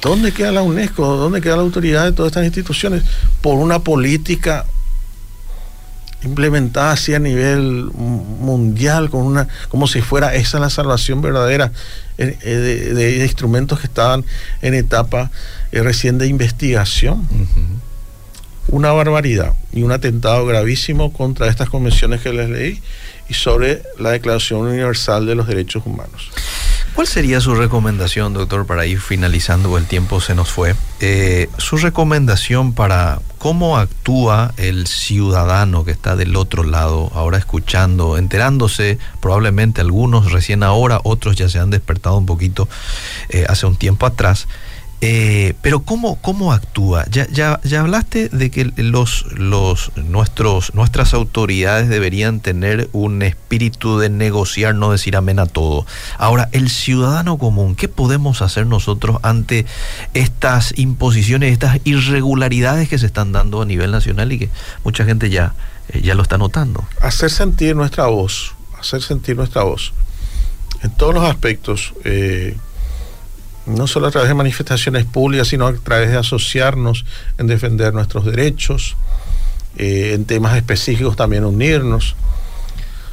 ¿Dónde 0.00 0.32
queda 0.32 0.52
la 0.52 0.62
UNESCO? 0.62 1.16
¿Dónde 1.16 1.40
queda 1.40 1.56
la 1.56 1.62
autoridad 1.62 2.04
de 2.04 2.12
todas 2.12 2.30
estas 2.30 2.44
instituciones? 2.44 3.02
Por 3.42 3.56
una 3.56 3.80
política 3.80 4.64
implementada 6.22 6.92
así 6.92 7.14
a 7.14 7.18
nivel 7.18 7.90
mundial, 7.94 9.10
con 9.10 9.22
una, 9.22 9.48
como 9.68 9.86
si 9.86 10.00
fuera 10.02 10.34
esa 10.34 10.58
la 10.58 10.70
salvación 10.70 11.22
verdadera 11.22 11.72
eh, 12.18 12.36
eh, 12.42 12.54
de, 12.94 13.24
instrumentos 13.24 13.80
que 13.80 13.86
estaban 13.86 14.24
en 14.62 14.74
etapa 14.74 15.30
eh, 15.72 15.82
recién 15.82 16.18
de 16.18 16.26
investigación 16.26 17.26
una 18.70 18.92
barbaridad 18.92 19.54
y 19.72 19.82
un 19.82 19.92
atentado 19.92 20.46
gravísimo 20.46 21.12
contra 21.12 21.48
estas 21.48 21.68
convenciones 21.68 22.20
que 22.20 22.32
les 22.32 22.48
leí 22.48 22.80
y 23.28 23.34
sobre 23.34 23.82
la 23.98 24.10
Declaración 24.10 24.60
Universal 24.62 25.26
de 25.26 25.34
los 25.36 25.46
Derechos 25.46 25.84
Humanos. 25.86 26.30
¿Cuál 26.94 27.06
sería 27.06 27.40
su 27.40 27.54
recomendación, 27.54 28.34
doctor, 28.34 28.66
para 28.66 28.84
ir 28.86 29.00
finalizando? 29.00 29.78
El 29.78 29.86
tiempo 29.86 30.20
se 30.20 30.34
nos 30.34 30.50
fue. 30.50 30.74
Eh, 30.98 31.48
su 31.56 31.76
recomendación 31.76 32.74
para 32.74 33.20
cómo 33.38 33.78
actúa 33.78 34.52
el 34.56 34.88
ciudadano 34.88 35.84
que 35.84 35.92
está 35.92 36.16
del 36.16 36.34
otro 36.34 36.64
lado, 36.64 37.10
ahora 37.14 37.38
escuchando, 37.38 38.18
enterándose, 38.18 38.98
probablemente 39.20 39.80
algunos 39.80 40.32
recién 40.32 40.64
ahora, 40.64 41.00
otros 41.04 41.36
ya 41.36 41.48
se 41.48 41.60
han 41.60 41.70
despertado 41.70 42.18
un 42.18 42.26
poquito 42.26 42.68
eh, 43.28 43.46
hace 43.48 43.66
un 43.66 43.76
tiempo 43.76 44.04
atrás 44.04 44.48
Eh, 45.02 45.54
pero 45.62 45.80
¿cómo, 45.80 46.16
cómo 46.20 46.52
actúa? 46.52 47.06
Ya, 47.10 47.26
ya, 47.28 47.58
ya 47.64 47.80
hablaste 47.80 48.28
de 48.28 48.50
que 48.50 48.70
los, 48.76 49.24
los, 49.32 49.92
nuestros, 49.96 50.74
nuestras 50.74 51.14
autoridades 51.14 51.88
deberían 51.88 52.40
tener 52.40 52.90
un 52.92 53.22
espíritu 53.22 53.98
de 53.98 54.10
negociar, 54.10 54.74
no 54.74 54.92
decir 54.92 55.16
amén 55.16 55.38
a 55.38 55.46
todo. 55.46 55.86
Ahora, 56.18 56.50
el 56.52 56.68
ciudadano 56.68 57.38
común, 57.38 57.76
¿qué 57.76 57.88
podemos 57.88 58.42
hacer 58.42 58.66
nosotros 58.66 59.16
ante 59.22 59.64
estas 60.12 60.78
imposiciones, 60.78 61.52
estas 61.52 61.78
irregularidades 61.84 62.88
que 62.90 62.98
se 62.98 63.06
están 63.06 63.32
dando 63.32 63.62
a 63.62 63.64
nivel 63.64 63.90
nacional 63.90 64.30
y 64.32 64.38
que 64.38 64.50
mucha 64.84 65.06
gente 65.06 65.30
ya, 65.30 65.54
eh, 65.88 66.02
ya 66.02 66.14
lo 66.14 66.22
está 66.22 66.36
notando? 66.36 66.84
Hacer 67.00 67.30
sentir 67.30 67.74
nuestra 67.74 68.06
voz, 68.06 68.54
hacer 68.78 69.00
sentir 69.00 69.34
nuestra 69.36 69.62
voz 69.62 69.94
en 70.82 70.90
todos 70.90 71.14
los 71.14 71.24
aspectos. 71.24 71.94
Eh, 72.04 72.56
no 73.66 73.86
solo 73.86 74.06
a 74.06 74.10
través 74.10 74.28
de 74.28 74.34
manifestaciones 74.34 75.04
públicas, 75.04 75.48
sino 75.48 75.66
a 75.66 75.72
través 75.74 76.10
de 76.10 76.16
asociarnos 76.16 77.04
en 77.38 77.46
defender 77.46 77.92
nuestros 77.94 78.24
derechos, 78.24 78.96
eh, 79.76 80.12
en 80.14 80.24
temas 80.24 80.56
específicos 80.56 81.16
también 81.16 81.44
unirnos. 81.44 82.16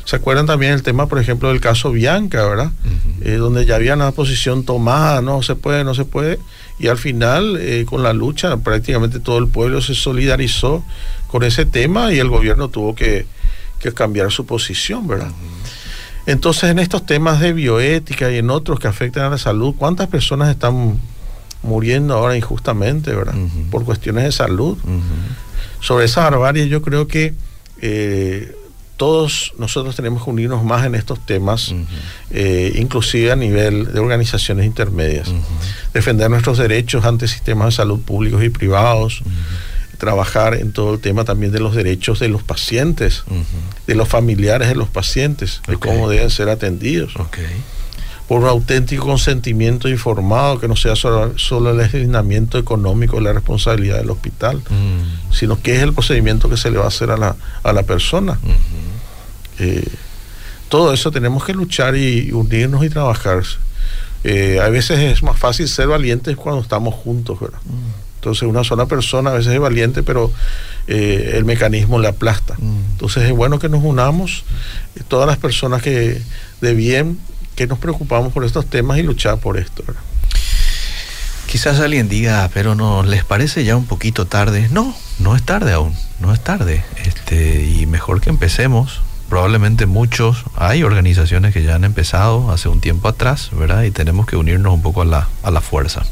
¿Se 0.06 0.16
acuerdan 0.16 0.46
también 0.46 0.72
el 0.72 0.84
tema, 0.84 1.08
por 1.08 1.20
ejemplo, 1.20 1.50
del 1.50 1.60
caso 1.60 1.92
Bianca, 1.92 2.48
¿verdad? 2.48 2.72
Eh, 3.22 3.34
donde 3.34 3.66
ya 3.66 3.76
había 3.76 3.94
una 3.94 4.12
posición 4.12 4.64
tomada, 4.64 5.22
no 5.22 5.42
se 5.42 5.56
puede, 5.56 5.84
no 5.84 5.94
se 5.94 6.06
puede, 6.06 6.40
y 6.80 6.88
al 6.88 6.98
final, 6.98 7.58
eh, 7.60 7.86
con 7.86 8.04
la 8.04 8.14
lucha, 8.14 8.56
prácticamente 8.58 9.20
todo 9.20 9.38
el 9.38 9.50
pueblo 9.50 9.82
se 9.82 9.96
solidarizó 9.96 10.84
con 11.28 11.44
ese 11.44 11.66
tema 11.66 12.14
y 12.14 12.20
el 12.20 12.30
gobierno 12.30 12.70
tuvo 12.70 12.96
que, 12.96 13.26
que 13.80 13.92
cambiar 13.94 14.32
su 14.32 14.46
posición, 14.46 15.08
¿verdad? 15.08 15.32
Entonces, 16.28 16.70
en 16.70 16.80
estos 16.80 17.06
temas 17.06 17.40
de 17.40 17.54
bioética 17.54 18.30
y 18.30 18.38
en 18.38 18.50
otros 18.50 18.80
que 18.80 18.88
afectan 18.88 19.24
a 19.24 19.30
la 19.30 19.38
salud, 19.38 19.74
¿cuántas 19.78 20.08
personas 20.08 20.50
están 20.50 21.00
muriendo 21.64 22.14
ahora 22.16 22.36
injustamente, 22.36 23.16
verdad? 23.16 23.34
Por 23.72 23.86
cuestiones 23.86 24.26
de 24.26 24.32
salud. 24.34 24.78
Sobre 25.80 26.06
esa 26.06 26.30
barbarie, 26.30 26.68
yo 26.68 26.82
creo 26.82 27.08
que 27.08 27.34
eh, 27.82 28.54
todos 28.98 29.54
nosotros 29.58 29.96
tenemos 29.96 30.24
que 30.24 30.30
unirnos 30.30 30.66
más 30.66 30.86
en 30.86 30.96
estos 30.96 31.26
temas, 31.26 31.74
eh, 32.32 32.74
inclusive 32.76 33.32
a 33.32 33.38
nivel 33.38 33.94
de 33.94 34.00
organizaciones 34.00 34.66
intermedias. 34.66 35.32
Defender 35.94 36.30
nuestros 36.30 36.58
derechos 36.58 37.06
ante 37.06 37.30
sistemas 37.30 37.68
de 37.68 37.72
salud 37.72 38.02
públicos 38.02 38.44
y 38.44 38.50
privados 38.50 39.24
trabajar 39.98 40.56
en 40.56 40.72
todo 40.72 40.94
el 40.94 41.00
tema 41.00 41.24
también 41.24 41.52
de 41.52 41.60
los 41.60 41.76
derechos 41.76 42.20
de 42.20 42.30
los 42.30 42.44
pacientes, 42.44 43.24
de 43.86 43.96
los 43.96 44.08
familiares 44.08 44.68
de 44.68 44.76
los 44.76 44.90
pacientes, 44.90 45.62
de 45.68 45.78
cómo 45.78 46.10
deben 46.10 46.30
ser 46.30 46.50
atendidos. 46.50 47.14
Por 48.28 48.42
un 48.42 48.48
auténtico 48.48 49.06
consentimiento 49.06 49.88
informado, 49.88 50.60
que 50.60 50.68
no 50.68 50.76
sea 50.76 50.96
solo, 50.96 51.72
el 51.72 51.80
asignamiento 51.80 52.58
económico, 52.58 53.22
la 53.22 53.34
responsabilidad 53.34 53.98
del 53.98 54.10
hospital, 54.10 54.62
sino 55.32 55.62
que 55.62 55.76
es 55.76 55.82
el 55.82 55.94
procedimiento 55.94 56.50
que 56.50 56.58
se 56.58 56.70
le 56.70 56.78
va 56.78 56.86
a 56.86 56.90
hacer 56.90 57.12
a 57.12 57.18
la, 57.18 57.36
a 57.64 57.74
la 57.74 57.84
persona. 57.84 58.38
Eh, 59.60 59.88
todo 60.70 60.94
eso 60.94 61.12
tenemos 61.12 61.44
que 61.46 61.54
luchar 61.54 61.96
y, 61.96 62.32
unirnos 62.32 62.84
y 62.84 62.90
trabajar. 62.90 63.44
Eh, 64.24 64.60
a 64.62 64.70
veces 64.70 65.00
es 65.00 65.24
más 65.24 65.40
fácil 65.40 65.68
ser 65.68 65.88
valientes 65.88 66.36
cuando 66.36 66.62
estamos 66.62 66.94
juntos, 66.94 67.40
¿verdad? 67.40 67.60
Entonces 68.28 68.50
una 68.50 68.66
sola 68.66 68.88
persona 68.88 69.30
a 69.30 69.34
veces 69.34 69.54
es 69.54 69.60
valiente, 69.60 70.04
pero 70.04 70.32
eh, 70.88 71.32
el 71.36 71.46
mecanismo 71.46 71.98
le 71.98 72.10
aplasta. 72.10 72.56
Mm. 72.58 72.92
Entonces 72.92 73.24
es 73.24 73.32
bueno 73.32 73.58
que 73.58 73.70
nos 73.70 73.84
unamos, 73.84 74.44
eh, 74.98 75.02
todas 75.08 75.28
las 75.28 75.38
personas 75.38 75.82
que 75.82 76.22
de 76.60 76.74
bien, 76.74 77.20
que 77.56 77.68
nos 77.68 77.80
preocupamos 77.80 78.34
por 78.34 78.44
estos 78.44 78.66
temas 78.66 78.98
y 78.98 79.04
luchar 79.04 79.38
por 79.38 79.58
esto. 79.58 79.84
Quizás 81.46 81.80
alguien 81.80 82.10
diga, 82.10 82.50
pero 82.54 82.76
no, 82.76 83.04
¿les 83.04 83.24
parece 83.24 83.64
ya 83.64 83.78
un 83.78 83.86
poquito 83.86 84.28
tarde? 84.28 84.68
No, 84.72 84.94
no 85.20 85.38
es 85.38 85.44
tarde 85.44 85.72
aún, 85.72 85.96
no 86.20 86.34
es 86.34 86.44
tarde. 86.44 86.84
Este, 87.06 87.64
y 87.64 87.86
mejor 87.86 88.20
que 88.20 88.30
empecemos 88.30 89.00
probablemente 89.30 89.86
muchos, 89.86 90.44
hay 90.56 90.84
organizaciones 90.84 91.54
que 91.54 91.64
ya 91.64 91.76
han 91.76 91.84
empezado 91.84 92.52
hace 92.52 92.70
un 92.70 92.82
tiempo 92.82 93.08
atrás, 93.08 93.50
¿verdad? 93.54 93.84
Y 93.84 93.92
tenemos 93.92 94.26
que 94.26 94.36
unirnos 94.36 94.74
un 94.74 94.82
poco 94.82 95.02
a 95.02 95.06
la, 95.06 95.28
a 95.44 95.52
la 95.52 95.62
fuerza. 95.62 96.04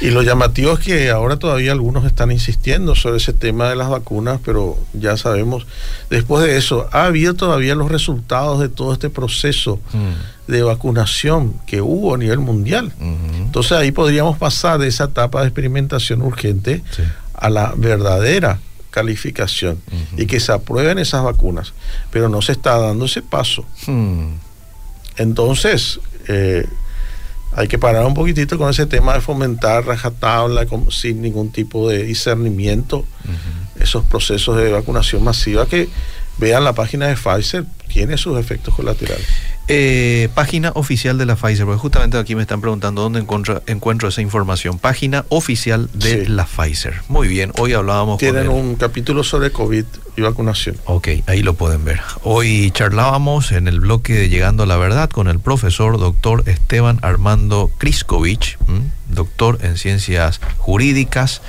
Y 0.00 0.10
lo 0.10 0.22
llamativo 0.22 0.72
es 0.72 0.78
que 0.78 1.10
ahora 1.10 1.38
todavía 1.38 1.72
algunos 1.72 2.04
están 2.04 2.30
insistiendo 2.30 2.94
sobre 2.94 3.16
ese 3.16 3.32
tema 3.32 3.68
de 3.68 3.76
las 3.76 3.88
vacunas, 3.88 4.40
pero 4.44 4.78
ya 4.92 5.16
sabemos, 5.16 5.66
después 6.08 6.44
de 6.44 6.56
eso, 6.56 6.88
ha 6.92 7.04
habido 7.04 7.34
todavía 7.34 7.74
los 7.74 7.90
resultados 7.90 8.60
de 8.60 8.68
todo 8.68 8.92
este 8.92 9.10
proceso 9.10 9.80
mm. 9.92 10.50
de 10.52 10.62
vacunación 10.62 11.54
que 11.66 11.80
hubo 11.80 12.14
a 12.14 12.18
nivel 12.18 12.38
mundial. 12.38 12.92
Entonces 13.00 13.72
ahí 13.72 13.90
podríamos 13.90 14.38
pasar 14.38 14.78
de 14.78 14.86
esa 14.88 15.04
etapa 15.04 15.40
de 15.40 15.48
experimentación 15.48 16.22
urgente 16.22 16.82
a 17.34 17.50
la 17.50 17.74
verdadera 17.76 18.60
calificación 18.90 19.78
y 20.16 20.26
que 20.26 20.40
se 20.40 20.52
aprueben 20.52 20.98
esas 20.98 21.22
vacunas, 21.22 21.72
pero 22.10 22.28
no 22.28 22.40
se 22.40 22.52
está 22.52 22.78
dando 22.78 23.06
ese 23.06 23.22
paso. 23.22 23.64
Hmm. 23.86 24.34
Entonces, 25.16 26.00
eh, 26.28 26.66
hay 27.58 27.66
que 27.66 27.76
parar 27.76 28.06
un 28.06 28.14
poquitito 28.14 28.56
con 28.56 28.70
ese 28.70 28.86
tema 28.86 29.14
de 29.14 29.20
fomentar 29.20 29.84
rajatabla 29.84 30.64
sin 30.90 31.20
ningún 31.20 31.50
tipo 31.50 31.88
de 31.88 32.04
discernimiento 32.04 33.04
esos 33.80 34.04
procesos 34.04 34.56
de 34.56 34.70
vacunación 34.70 35.24
masiva 35.24 35.66
que 35.66 35.88
vean 36.38 36.62
la 36.62 36.72
página 36.72 37.08
de 37.08 37.16
Pfizer, 37.16 37.64
tiene 37.88 38.16
sus 38.16 38.38
efectos 38.38 38.74
colaterales. 38.74 39.26
Eh, 39.70 40.30
página 40.34 40.72
oficial 40.74 41.18
de 41.18 41.26
la 41.26 41.36
Pfizer, 41.36 41.66
porque 41.66 41.78
justamente 41.78 42.16
aquí 42.16 42.34
me 42.34 42.40
están 42.40 42.62
preguntando 42.62 43.02
dónde 43.02 43.20
encuentro, 43.20 43.62
encuentro 43.66 44.08
esa 44.08 44.22
información. 44.22 44.78
Página 44.78 45.26
oficial 45.28 45.90
de 45.92 46.26
la 46.26 46.46
Pfizer. 46.46 47.02
Muy 47.08 47.28
bien, 47.28 47.52
hoy 47.58 47.74
hablábamos 47.74 48.16
Tienen 48.16 48.48
un 48.48 48.76
capítulo 48.76 49.22
sobre 49.22 49.52
COVID 49.52 49.84
y 50.16 50.22
vacunación. 50.22 50.78
Ok, 50.86 51.08
ahí 51.26 51.42
lo 51.42 51.52
pueden 51.52 51.84
ver. 51.84 52.00
Hoy 52.22 52.70
charlábamos 52.70 53.52
en 53.52 53.68
el 53.68 53.80
bloque 53.80 54.14
de 54.14 54.30
Llegando 54.30 54.62
a 54.62 54.66
la 54.66 54.78
Verdad 54.78 55.10
con 55.10 55.28
el 55.28 55.38
profesor 55.38 55.98
doctor 55.98 56.44
Esteban 56.46 56.98
Armando 57.02 57.70
Kriskovich, 57.76 58.56
doctor 59.08 59.58
en 59.62 59.76
ciencias 59.76 60.40
jurídicas, 60.56 61.42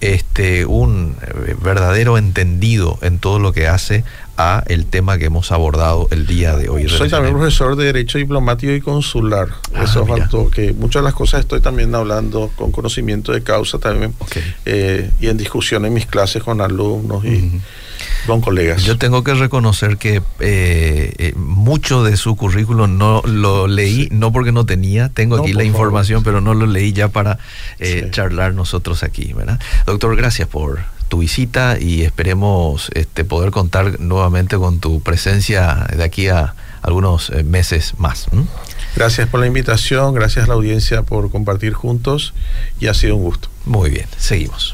este, 0.00 0.66
un 0.66 1.16
eh, 1.22 1.54
verdadero 1.62 2.18
entendido 2.18 2.98
en 3.02 3.20
todo 3.20 3.38
lo 3.38 3.52
que 3.52 3.68
hace 3.68 4.04
a 4.42 4.64
el 4.66 4.86
tema 4.86 5.18
que 5.18 5.26
hemos 5.26 5.52
abordado 5.52 6.08
el 6.10 6.26
día 6.26 6.56
de 6.56 6.68
hoy. 6.68 6.88
Soy 6.88 7.08
también 7.08 7.34
profesor 7.34 7.76
de 7.76 7.84
Derecho 7.86 8.18
Diplomático 8.18 8.72
y 8.72 8.80
Consular. 8.80 9.48
Ah, 9.74 9.84
Eso 9.84 10.06
faltó, 10.06 10.50
que 10.50 10.72
muchas 10.72 11.02
de 11.02 11.04
las 11.04 11.14
cosas 11.14 11.40
estoy 11.40 11.60
también 11.60 11.94
hablando 11.94 12.50
con 12.56 12.72
conocimiento 12.72 13.32
de 13.32 13.42
causa 13.42 13.78
también 13.78 14.14
eh, 14.64 15.10
y 15.20 15.28
en 15.28 15.36
discusión 15.36 15.84
en 15.84 15.94
mis 15.94 16.06
clases 16.06 16.42
con 16.42 16.60
alumnos 16.60 17.24
y 17.24 17.60
con 18.26 18.40
colegas. 18.40 18.82
Yo 18.82 18.98
tengo 18.98 19.22
que 19.22 19.34
reconocer 19.34 19.96
que 19.96 20.22
eh, 20.40 21.14
eh, 21.18 21.32
mucho 21.36 22.02
de 22.02 22.16
su 22.16 22.36
currículum 22.36 22.98
no 22.98 23.22
lo 23.24 23.68
leí, 23.68 24.08
no 24.10 24.32
porque 24.32 24.52
no 24.52 24.66
tenía, 24.66 25.08
tengo 25.08 25.36
aquí 25.36 25.52
la 25.52 25.64
información, 25.64 26.22
pero 26.22 26.40
no 26.40 26.54
lo 26.54 26.66
leí 26.66 26.92
ya 26.92 27.08
para 27.08 27.38
charlar 28.10 28.54
nosotros 28.54 29.02
aquí, 29.02 29.32
¿verdad? 29.32 29.60
Doctor, 29.86 30.16
gracias 30.16 30.48
por 30.48 30.80
tu 31.12 31.18
visita 31.18 31.76
y 31.78 32.04
esperemos 32.04 32.90
este, 32.94 33.22
poder 33.26 33.50
contar 33.50 34.00
nuevamente 34.00 34.56
con 34.56 34.80
tu 34.80 35.02
presencia 35.02 35.86
de 35.94 36.02
aquí 36.02 36.28
a 36.28 36.54
algunos 36.80 37.28
eh, 37.28 37.44
meses 37.44 37.92
más. 37.98 38.28
Gracias 38.96 39.28
por 39.28 39.40
la 39.40 39.46
invitación, 39.46 40.14
gracias 40.14 40.46
a 40.46 40.48
la 40.48 40.54
audiencia 40.54 41.02
por 41.02 41.30
compartir 41.30 41.74
juntos 41.74 42.32
y 42.80 42.86
ha 42.86 42.94
sido 42.94 43.16
un 43.16 43.24
gusto. 43.24 43.50
Muy 43.66 43.90
bien, 43.90 44.06
seguimos. 44.16 44.70